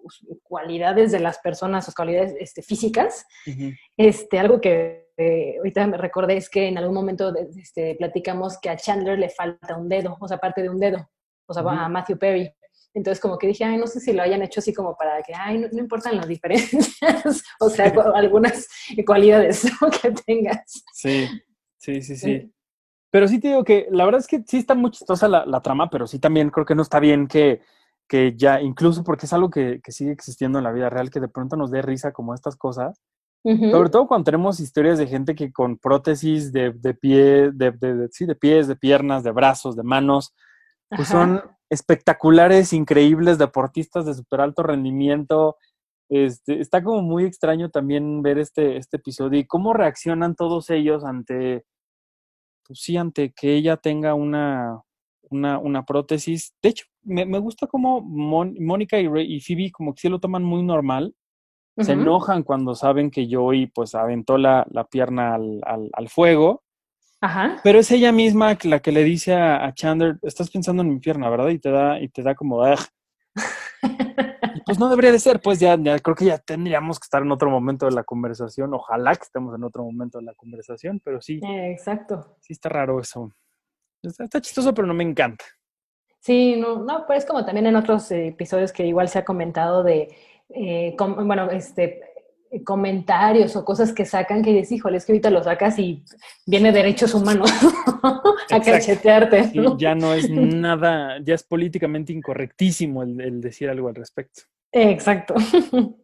cualidades 0.43 1.13
de 1.13 1.21
las 1.21 1.39
personas, 1.39 1.89
o 1.89 1.93
cualidades 1.93 2.35
este, 2.39 2.63
físicas. 2.63 3.25
este, 3.97 4.39
algo 4.39 4.61
que 4.61 5.11
eh, 5.17 5.57
ahorita 5.59 5.87
me 5.87 5.97
recordé 5.97 6.37
es 6.37 6.49
que 6.49 6.69
en 6.69 6.79
algún 6.79 6.95
momento 6.95 7.35
este, 7.57 7.95
platicamos 7.97 8.59
que 8.59 8.71
a 8.71 8.77
Chandler 8.77 9.19
le 9.19 9.29
falta 9.29 9.77
un 9.77 9.89
dedo, 9.89 10.17
o 10.19 10.29
sea, 10.29 10.39
parte 10.39 10.63
de 10.63 10.71
un 10.71 10.79
dedo, 10.79 11.09
o 11.47 11.55
sea, 11.55 11.63
a 11.63 11.89
Matthew 11.89 12.19
Perry. 12.19 12.51
Entonces, 12.95 13.21
como 13.21 13.39
que 13.39 13.47
dije, 13.47 13.65
ay, 13.65 13.79
no 13.79 13.87
sé 13.87 14.01
si 14.01 14.13
lo 14.13 14.23
hayan 14.23 14.43
hecho 14.43 14.61
así 14.61 14.75
como 14.75 14.97
para 14.97 15.23
que, 15.23 15.33
ay, 15.35 15.59
no, 15.59 15.79
importan 15.79 16.17
las 16.17 16.29
diferencias, 16.29 16.95
o 17.61 17.71
sea, 17.71 17.93
algunas 18.15 18.69
cualidades 19.07 19.63
que 20.03 20.11
tengas. 20.27 20.85
Sí, 20.93 21.27
sí, 21.79 22.03
sí, 22.03 22.17
sí. 22.17 22.53
Pero 23.13 23.29
sí 23.29 23.39
te 23.39 23.49
digo 23.49 23.63
que 23.63 23.87
la 23.91 24.07
verdad 24.07 24.21
es 24.21 24.27
que 24.27 24.43
sí 24.47 24.57
está 24.57 24.75
muy 24.75 24.91
chistosa 24.91 25.29
la, 25.29 25.61
trama, 25.61 25.91
pero 25.91 26.07
sí 26.07 26.19
también 26.19 26.49
creo 26.49 26.65
que 26.65 26.75
no 26.75 26.81
está 26.81 26.99
bien 26.99 27.29
que, 27.29 27.61
que 28.09 28.35
ya, 28.35 28.63
incluso 28.63 29.05
porque 29.05 29.27
es 29.27 29.35
algo 29.35 29.51
que, 29.51 29.83
que, 29.85 29.93
sigue 29.93 30.13
existiendo 30.13 30.57
en 30.57 30.65
la 30.65 30.73
vida 30.73 30.89
real, 30.89 31.11
que 31.11 31.21
de 31.21 31.29
pronto 31.29 31.55
nos 31.55 31.71
dé 31.71 31.83
risa 31.83 32.13
como 32.13 32.33
estas 32.33 32.57
cosas. 32.57 33.03
Sobre 33.45 33.91
todo 33.91 34.07
cuando 34.07 34.25
tenemos 34.25 34.61
historias 34.61 34.99
de 34.99 35.09
gente 35.09 35.35
que 35.35 35.53
con 35.53 35.77
prótesis 35.77 36.53
de, 36.53 36.71
de 36.71 36.95
pie, 36.95 37.51
de, 37.53 37.73
de, 37.73 38.09
sí, 38.13 38.25
de 38.25 38.37
pies, 38.37 38.67
de 38.67 38.77
piernas, 38.77 39.25
de 39.25 39.33
brazos, 39.33 39.77
de 39.77 39.83
manos, 39.83 40.33
pues 40.89 41.09
son 41.09 41.43
espectaculares, 41.69 42.73
increíbles, 42.73 43.39
deportistas 43.39 44.07
de 44.07 44.15
súper 44.15 44.41
alto 44.41 44.63
rendimiento. 44.63 45.57
Este, 46.09 46.61
está 46.61 46.83
como 46.83 47.03
muy 47.03 47.25
extraño 47.25 47.69
también 47.69 48.23
ver 48.23 48.39
este, 48.39 48.79
este 48.79 48.97
episodio 48.97 49.41
y 49.41 49.47
cómo 49.47 49.75
reaccionan 49.75 50.35
todos 50.35 50.71
ellos 50.71 51.05
ante, 51.05 51.65
pues 52.65 52.81
sí, 52.81 52.97
ante 52.97 53.33
que 53.33 53.55
ella 53.55 53.77
tenga 53.77 54.15
una, 54.15 54.81
una, 55.31 55.59
una 55.59 55.85
prótesis. 55.85 56.55
De 56.63 56.71
hecho, 56.71 56.87
me, 57.03 57.25
me 57.25 57.39
gusta 57.39 57.67
cómo 57.67 58.01
Mónica 58.01 58.99
y, 59.01 59.07
y, 59.07 59.41
Phoebe 59.41 59.71
como 59.71 59.95
que 59.95 60.01
sí 60.01 60.09
lo 60.09 60.21
toman 60.21 60.45
muy 60.45 60.63
normal. 60.63 61.15
Se 61.79 61.93
enojan 61.93 62.43
cuando 62.43 62.75
saben 62.75 63.11
que 63.11 63.27
Joey 63.31 63.67
pues 63.67 63.95
aventó 63.95 64.37
la, 64.37 64.67
la 64.71 64.85
pierna 64.85 65.35
al, 65.35 65.61
al, 65.65 65.89
al 65.95 66.09
fuego 66.11 66.63
Ajá. 67.23 67.61
Pero 67.63 67.79
es 67.79 67.91
ella 67.93 68.11
misma 68.11 68.59
la 68.65 68.81
que 68.81 68.91
le 68.91 69.05
dice 69.05 69.35
a, 69.35 69.73
Chandler, 69.75 70.19
estás 70.23 70.51
pensando 70.51 70.83
en 70.83 70.89
mi 70.89 70.99
pierna, 70.99 71.31
¿verdad? 71.31 71.51
Y 71.51 71.61
te 71.61 71.71
da, 71.71 72.01
y 72.01 72.09
te 72.09 72.21
da 72.23 72.35
como, 72.35 72.61
pues 74.65 74.79
no 74.79 74.89
debería 74.89 75.13
de 75.13 75.19
ser, 75.19 75.41
pues 75.41 75.59
ya, 75.61 75.77
ya, 75.81 75.99
creo 75.99 76.17
que 76.17 76.27
ya 76.27 76.39
tendríamos 76.39 76.99
que 76.99 77.05
estar 77.05 77.23
en 77.23 77.33
otro 77.33 77.51
momento 77.51 77.87
de 77.87 77.93
la 77.93 78.05
conversación. 78.05 78.75
Ojalá 78.75 79.15
que 79.15 79.25
estemos 79.25 79.55
en 79.55 79.65
otro 79.65 79.85
momento 79.85 80.19
de 80.19 80.25
la 80.25 80.35
conversación, 80.35 81.01
pero 81.05 81.21
sí. 81.21 81.41
exacto. 81.43 82.37
Sí 82.41 82.53
está 82.53 82.69
raro 82.69 83.01
eso. 83.01 83.33
Está, 84.03 84.41
chistoso, 84.41 84.75
pero 84.75 84.87
no 84.87 84.95
me 84.95 85.05
encanta. 85.05 85.45
Sí, 86.19 86.57
no, 86.57 86.83
no, 86.85 87.07
pues 87.07 87.25
como 87.25 87.45
también 87.45 87.67
en 87.67 87.77
otros 87.77 88.11
episodios 88.11 88.73
que 88.73 88.87
igual 88.87 89.09
se 89.09 89.19
ha 89.19 89.25
comentado 89.25 89.83
de, 89.83 90.15
eh, 90.51 90.97
bueno, 90.99 91.51
este, 91.51 92.12
comentarios 92.61 93.57
o 93.57 93.65
cosas 93.65 93.93
que 93.93 94.05
sacan 94.05 94.43
que 94.43 94.53
dices, 94.53 94.73
híjole, 94.73 94.99
es 94.99 95.07
que 95.07 95.13
ahorita 95.13 95.31
lo 95.31 95.43
sacas 95.43 95.79
y 95.79 96.05
viene 96.47 96.71
derechos 96.71 97.15
humanos 97.15 97.51
a 98.51 98.61
cachetearte. 98.61 99.51
ya 99.79 99.95
no 99.95 100.13
es 100.13 100.29
nada, 100.31 101.19
ya 101.23 101.35
es 101.35 101.43
políticamente 101.43 102.13
incorrectísimo 102.13 103.03
el, 103.03 103.41
decir 103.41 103.71
algo 103.71 103.89
al 103.89 103.95
respecto. 103.95 104.43
Exacto. 104.71 105.35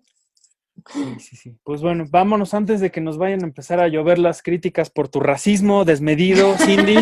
Sí, 0.92 1.16
sí, 1.18 1.36
sí. 1.36 1.58
Pues 1.64 1.82
bueno, 1.82 2.04
vámonos 2.08 2.54
antes 2.54 2.80
de 2.80 2.92
que 2.92 3.00
nos 3.00 3.18
vayan 3.18 3.42
a 3.42 3.46
empezar 3.46 3.80
a 3.80 3.88
llover 3.88 4.16
las 4.16 4.44
críticas 4.44 4.90
por 4.90 5.08
tu 5.08 5.18
racismo 5.18 5.84
desmedido, 5.84 6.54
Cindy. 6.56 6.96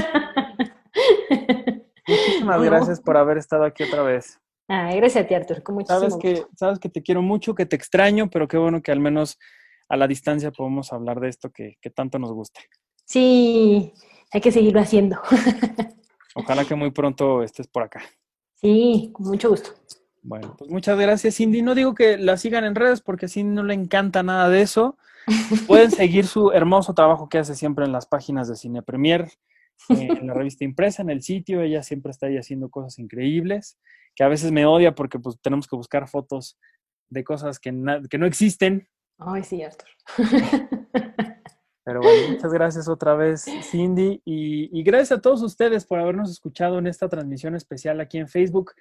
Muchísimas 2.09 2.63
gracias 2.63 3.01
por 3.03 3.19
haber 3.19 3.37
estado 3.37 3.65
aquí 3.65 3.85
otra 3.85 4.03
vez. 4.03 4.41
Ay, 4.68 4.96
gracias 4.96 5.24
a 5.24 5.29
ti, 5.29 5.35
Artur, 5.35 5.62
con 5.62 5.76
muchísimo 5.76 6.00
sabes 6.00 6.16
que, 6.20 6.44
sabes 6.57 6.79
que 6.79 6.88
te 6.88 7.02
quiero 7.02 7.22
mucho, 7.22 7.55
que 7.55 7.66
te 7.66 7.76
extraño, 7.76 8.29
pero 8.29 8.48
qué 8.48 8.59
bueno 8.59 8.83
que 8.83 8.90
al 8.90 9.00
menos 9.00 9.38
a 9.88 9.96
la 9.96 10.09
distancia 10.09 10.50
podemos 10.50 10.92
hablar 10.92 11.20
de 11.20 11.29
esto 11.29 11.50
que, 11.50 11.76
tanto 11.94 12.18
nos 12.18 12.33
gusta. 12.33 12.61
Sí, 13.05 13.92
hay 14.33 14.40
que 14.40 14.50
seguirlo 14.50 14.81
haciendo. 14.81 15.20
Ojalá 16.35 16.64
que 16.64 16.74
muy 16.74 16.90
pronto 16.90 17.42
estés 17.42 17.68
por 17.68 17.85
acá. 17.85 18.02
Sí, 18.55 19.11
con 19.12 19.26
mucho 19.26 19.50
gusto. 19.50 19.70
Bueno, 20.22 20.57
pues 20.59 20.70
muchas 20.70 20.98
gracias, 20.98 21.37
Cindy. 21.37 21.62
No 21.62 21.74
digo 21.76 21.94
que 21.94 22.18
la 22.18 22.37
sigan 22.37 22.64
en 22.64 22.74
redes 22.74 23.00
porque 23.00 23.26
a 23.26 23.29
Cindy 23.29 23.55
no 23.55 23.62
le 23.62 23.74
encanta 23.74 24.24
nada 24.24 24.48
de 24.48 24.62
eso. 24.62 24.98
Pueden 25.68 25.92
seguir 25.92 26.26
su 26.26 26.50
hermoso 26.50 26.94
trabajo 26.94 27.29
que 27.29 27.38
hace 27.38 27.55
siempre 27.55 27.85
en 27.85 27.92
las 27.92 28.07
páginas 28.07 28.48
de 28.48 28.57
Cine 28.57 28.83
Premier, 28.83 29.31
en 29.89 30.27
la 30.27 30.35
revista 30.35 30.65
impresa, 30.65 31.03
en 31.03 31.11
el 31.11 31.23
sitio. 31.23 31.61
Ella 31.61 31.83
siempre 31.83 32.11
está 32.11 32.27
ahí 32.27 32.37
haciendo 32.37 32.71
cosas 32.71 32.99
increíbles 32.99 33.79
que 34.17 34.25
a 34.25 34.29
veces 34.29 34.51
me 34.51 34.67
odia 34.67 34.95
porque 34.95 35.19
pues 35.19 35.39
tenemos 35.41 35.69
que 35.69 35.77
buscar 35.77 36.09
fotos 36.09 36.59
de 37.11 37.23
cosas 37.23 37.61
que, 37.61 37.71
que 38.11 38.19
no 38.19 38.27
existen. 38.27 38.89
Ay, 39.19 39.45
sí, 39.45 39.62
Arthur. 39.62 39.89
Pero 41.85 42.01
bueno, 42.01 42.33
muchas 42.33 42.53
gracias 42.53 42.89
otra 42.89 43.15
vez, 43.15 43.45
Cindy, 43.62 44.21
y, 44.25 44.83
gracias 44.83 45.19
a 45.19 45.23
todos 45.23 45.41
ustedes 45.43 45.85
por 45.87 46.01
habernos 46.01 46.33
escuchado 46.33 46.81
en 46.81 46.89
esta 46.89 47.09
transmisión 47.09 47.55
especial 47.55 48.01
aquí 48.01 48.19
en 48.19 48.27
Facebook, 48.27 48.73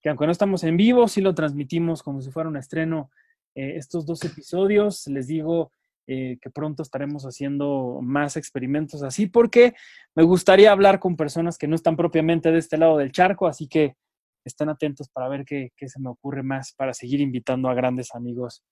que 0.00 0.08
aunque 0.08 0.24
no 0.24 0.32
estamos 0.32 0.64
en 0.64 0.78
vivo, 0.78 1.06
sí 1.06 1.20
lo 1.20 1.34
transmitimos 1.34 2.02
como 2.02 2.22
si 2.22 2.30
fuera 2.30 2.48
un 2.48 2.56
estreno 2.56 3.10
eh, 3.54 3.74
estos 3.76 4.06
dos 4.06 4.24
episodios. 4.24 5.06
Les 5.08 5.26
digo 5.26 5.72
eh, 6.06 6.36
que 6.38 6.50
pronto 6.50 6.82
estaremos 6.82 7.24
haciendo 7.24 8.00
más 8.02 8.36
experimentos 8.36 9.02
así, 9.02 9.26
porque 9.26 9.74
me 10.14 10.22
gustaría 10.22 10.70
hablar 10.70 11.00
con 11.00 11.16
personas 11.16 11.56
que 11.56 11.66
no 11.66 11.74
están 11.74 11.96
propiamente 11.96 12.52
de 12.52 12.58
este 12.58 12.76
lado 12.76 12.98
del 12.98 13.10
charco, 13.10 13.46
así 13.46 13.68
que 13.68 13.96
estén 14.44 14.68
atentos 14.68 15.08
para 15.08 15.28
ver 15.28 15.46
qué, 15.46 15.70
se 15.86 16.00
me 16.00 16.10
ocurre 16.10 16.42
más 16.42 16.74
para 16.74 16.92
seguir 16.92 17.22
invitando 17.22 17.70
a 17.70 17.74
grandes 17.74 18.14
amigos 18.14 18.62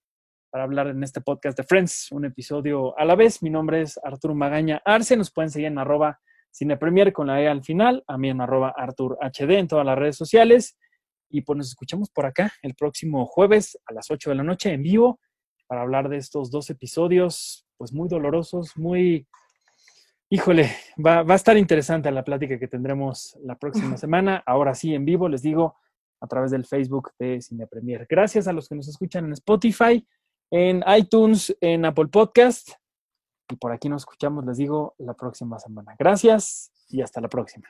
para 0.51 0.65
hablar 0.65 0.89
en 0.89 1.03
este 1.03 1.23
podcast 1.23 1.57
de 1.57 1.65
Friends, 1.65 2.13
un 2.13 2.27
episodio 2.27 2.99
a 2.99 3.07
la 3.07 3.15
vez. 3.15 3.43
Mi 3.43 3.49
nombre 3.49 3.81
es 3.81 3.99
Arturo 4.05 4.35
Magaña 4.35 4.83
Arce, 4.85 5.17
nos 5.17 5.33
pueden 5.33 5.51
seguir 5.51 5.69
en 5.69 5.79
arroba 5.79 6.21
cinepremier 6.55 7.15
con 7.15 7.29
la 7.29 7.41
E 7.41 7.49
al 7.49 7.65
final, 7.65 8.05
a 8.07 8.19
mí 8.19 8.29
en 8.29 8.43
arroba 8.43 8.75
Artur 8.77 9.17
HD 9.23 9.53
en 9.53 9.69
todas 9.69 9.87
las 9.87 9.97
redes 9.97 10.17
sociales. 10.17 10.77
Y 11.31 11.41
pues 11.41 11.57
nos 11.57 11.69
escuchamos 11.69 12.11
por 12.11 12.27
acá 12.27 12.53
el 12.61 12.75
próximo 12.75 13.25
jueves 13.25 13.79
a 13.87 13.95
las 13.95 14.11
8 14.11 14.29
de 14.29 14.37
la 14.37 14.43
noche 14.43 14.71
en 14.71 14.83
vivo 14.83 15.19
para 15.73 15.85
hablar 15.85 16.11
de 16.11 16.19
estos 16.19 16.51
dos 16.51 16.69
episodios, 16.69 17.67
pues 17.79 17.95
muy 17.95 18.07
dolorosos, 18.07 18.77
muy 18.77 19.27
Híjole, 20.29 20.71
va, 20.99 21.21
a 21.21 21.35
estar 21.35 21.57
interesante 21.57 22.11
la 22.11 22.25
plática 22.25 22.59
que 22.59 22.69
tendremos 22.69 23.39
la 23.43 23.59
próxima 23.59 23.97
semana. 23.97 24.43
Ahora 24.45 24.75
sí, 24.75 24.95
en 24.95 25.07
vivo, 25.07 25.31
les 25.31 25.41
digo, 25.41 25.77
a 26.21 26.27
través 26.27 26.51
del 26.51 26.67
Facebook 26.67 27.13
de 27.19 27.41
Cine 27.41 27.67
Premier. 27.67 28.07
Gracias 28.07 28.47
a 28.49 28.53
los 28.53 28.69
que 28.69 28.75
nos 28.75 28.87
escuchan 28.87 29.25
en 29.25 29.33
Spotify, 29.33 30.07
en 30.51 30.85
iTunes, 30.95 31.57
en 31.59 31.87
Apple 31.87 32.09
Podcast. 32.09 32.73
Y 33.49 33.57
por 33.57 33.73
aquí 33.73 33.89
nos 33.89 34.03
escuchamos, 34.03 34.45
les 34.45 34.59
digo, 34.59 34.95
la 34.99 35.15
próxima 35.15 35.59
semana. 35.59 35.97
Gracias 35.99 36.71
y 36.91 37.01
hasta 37.01 37.23
la 37.23 37.31
próxima. 37.31 37.67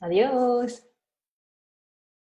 Adiós. 0.00 0.88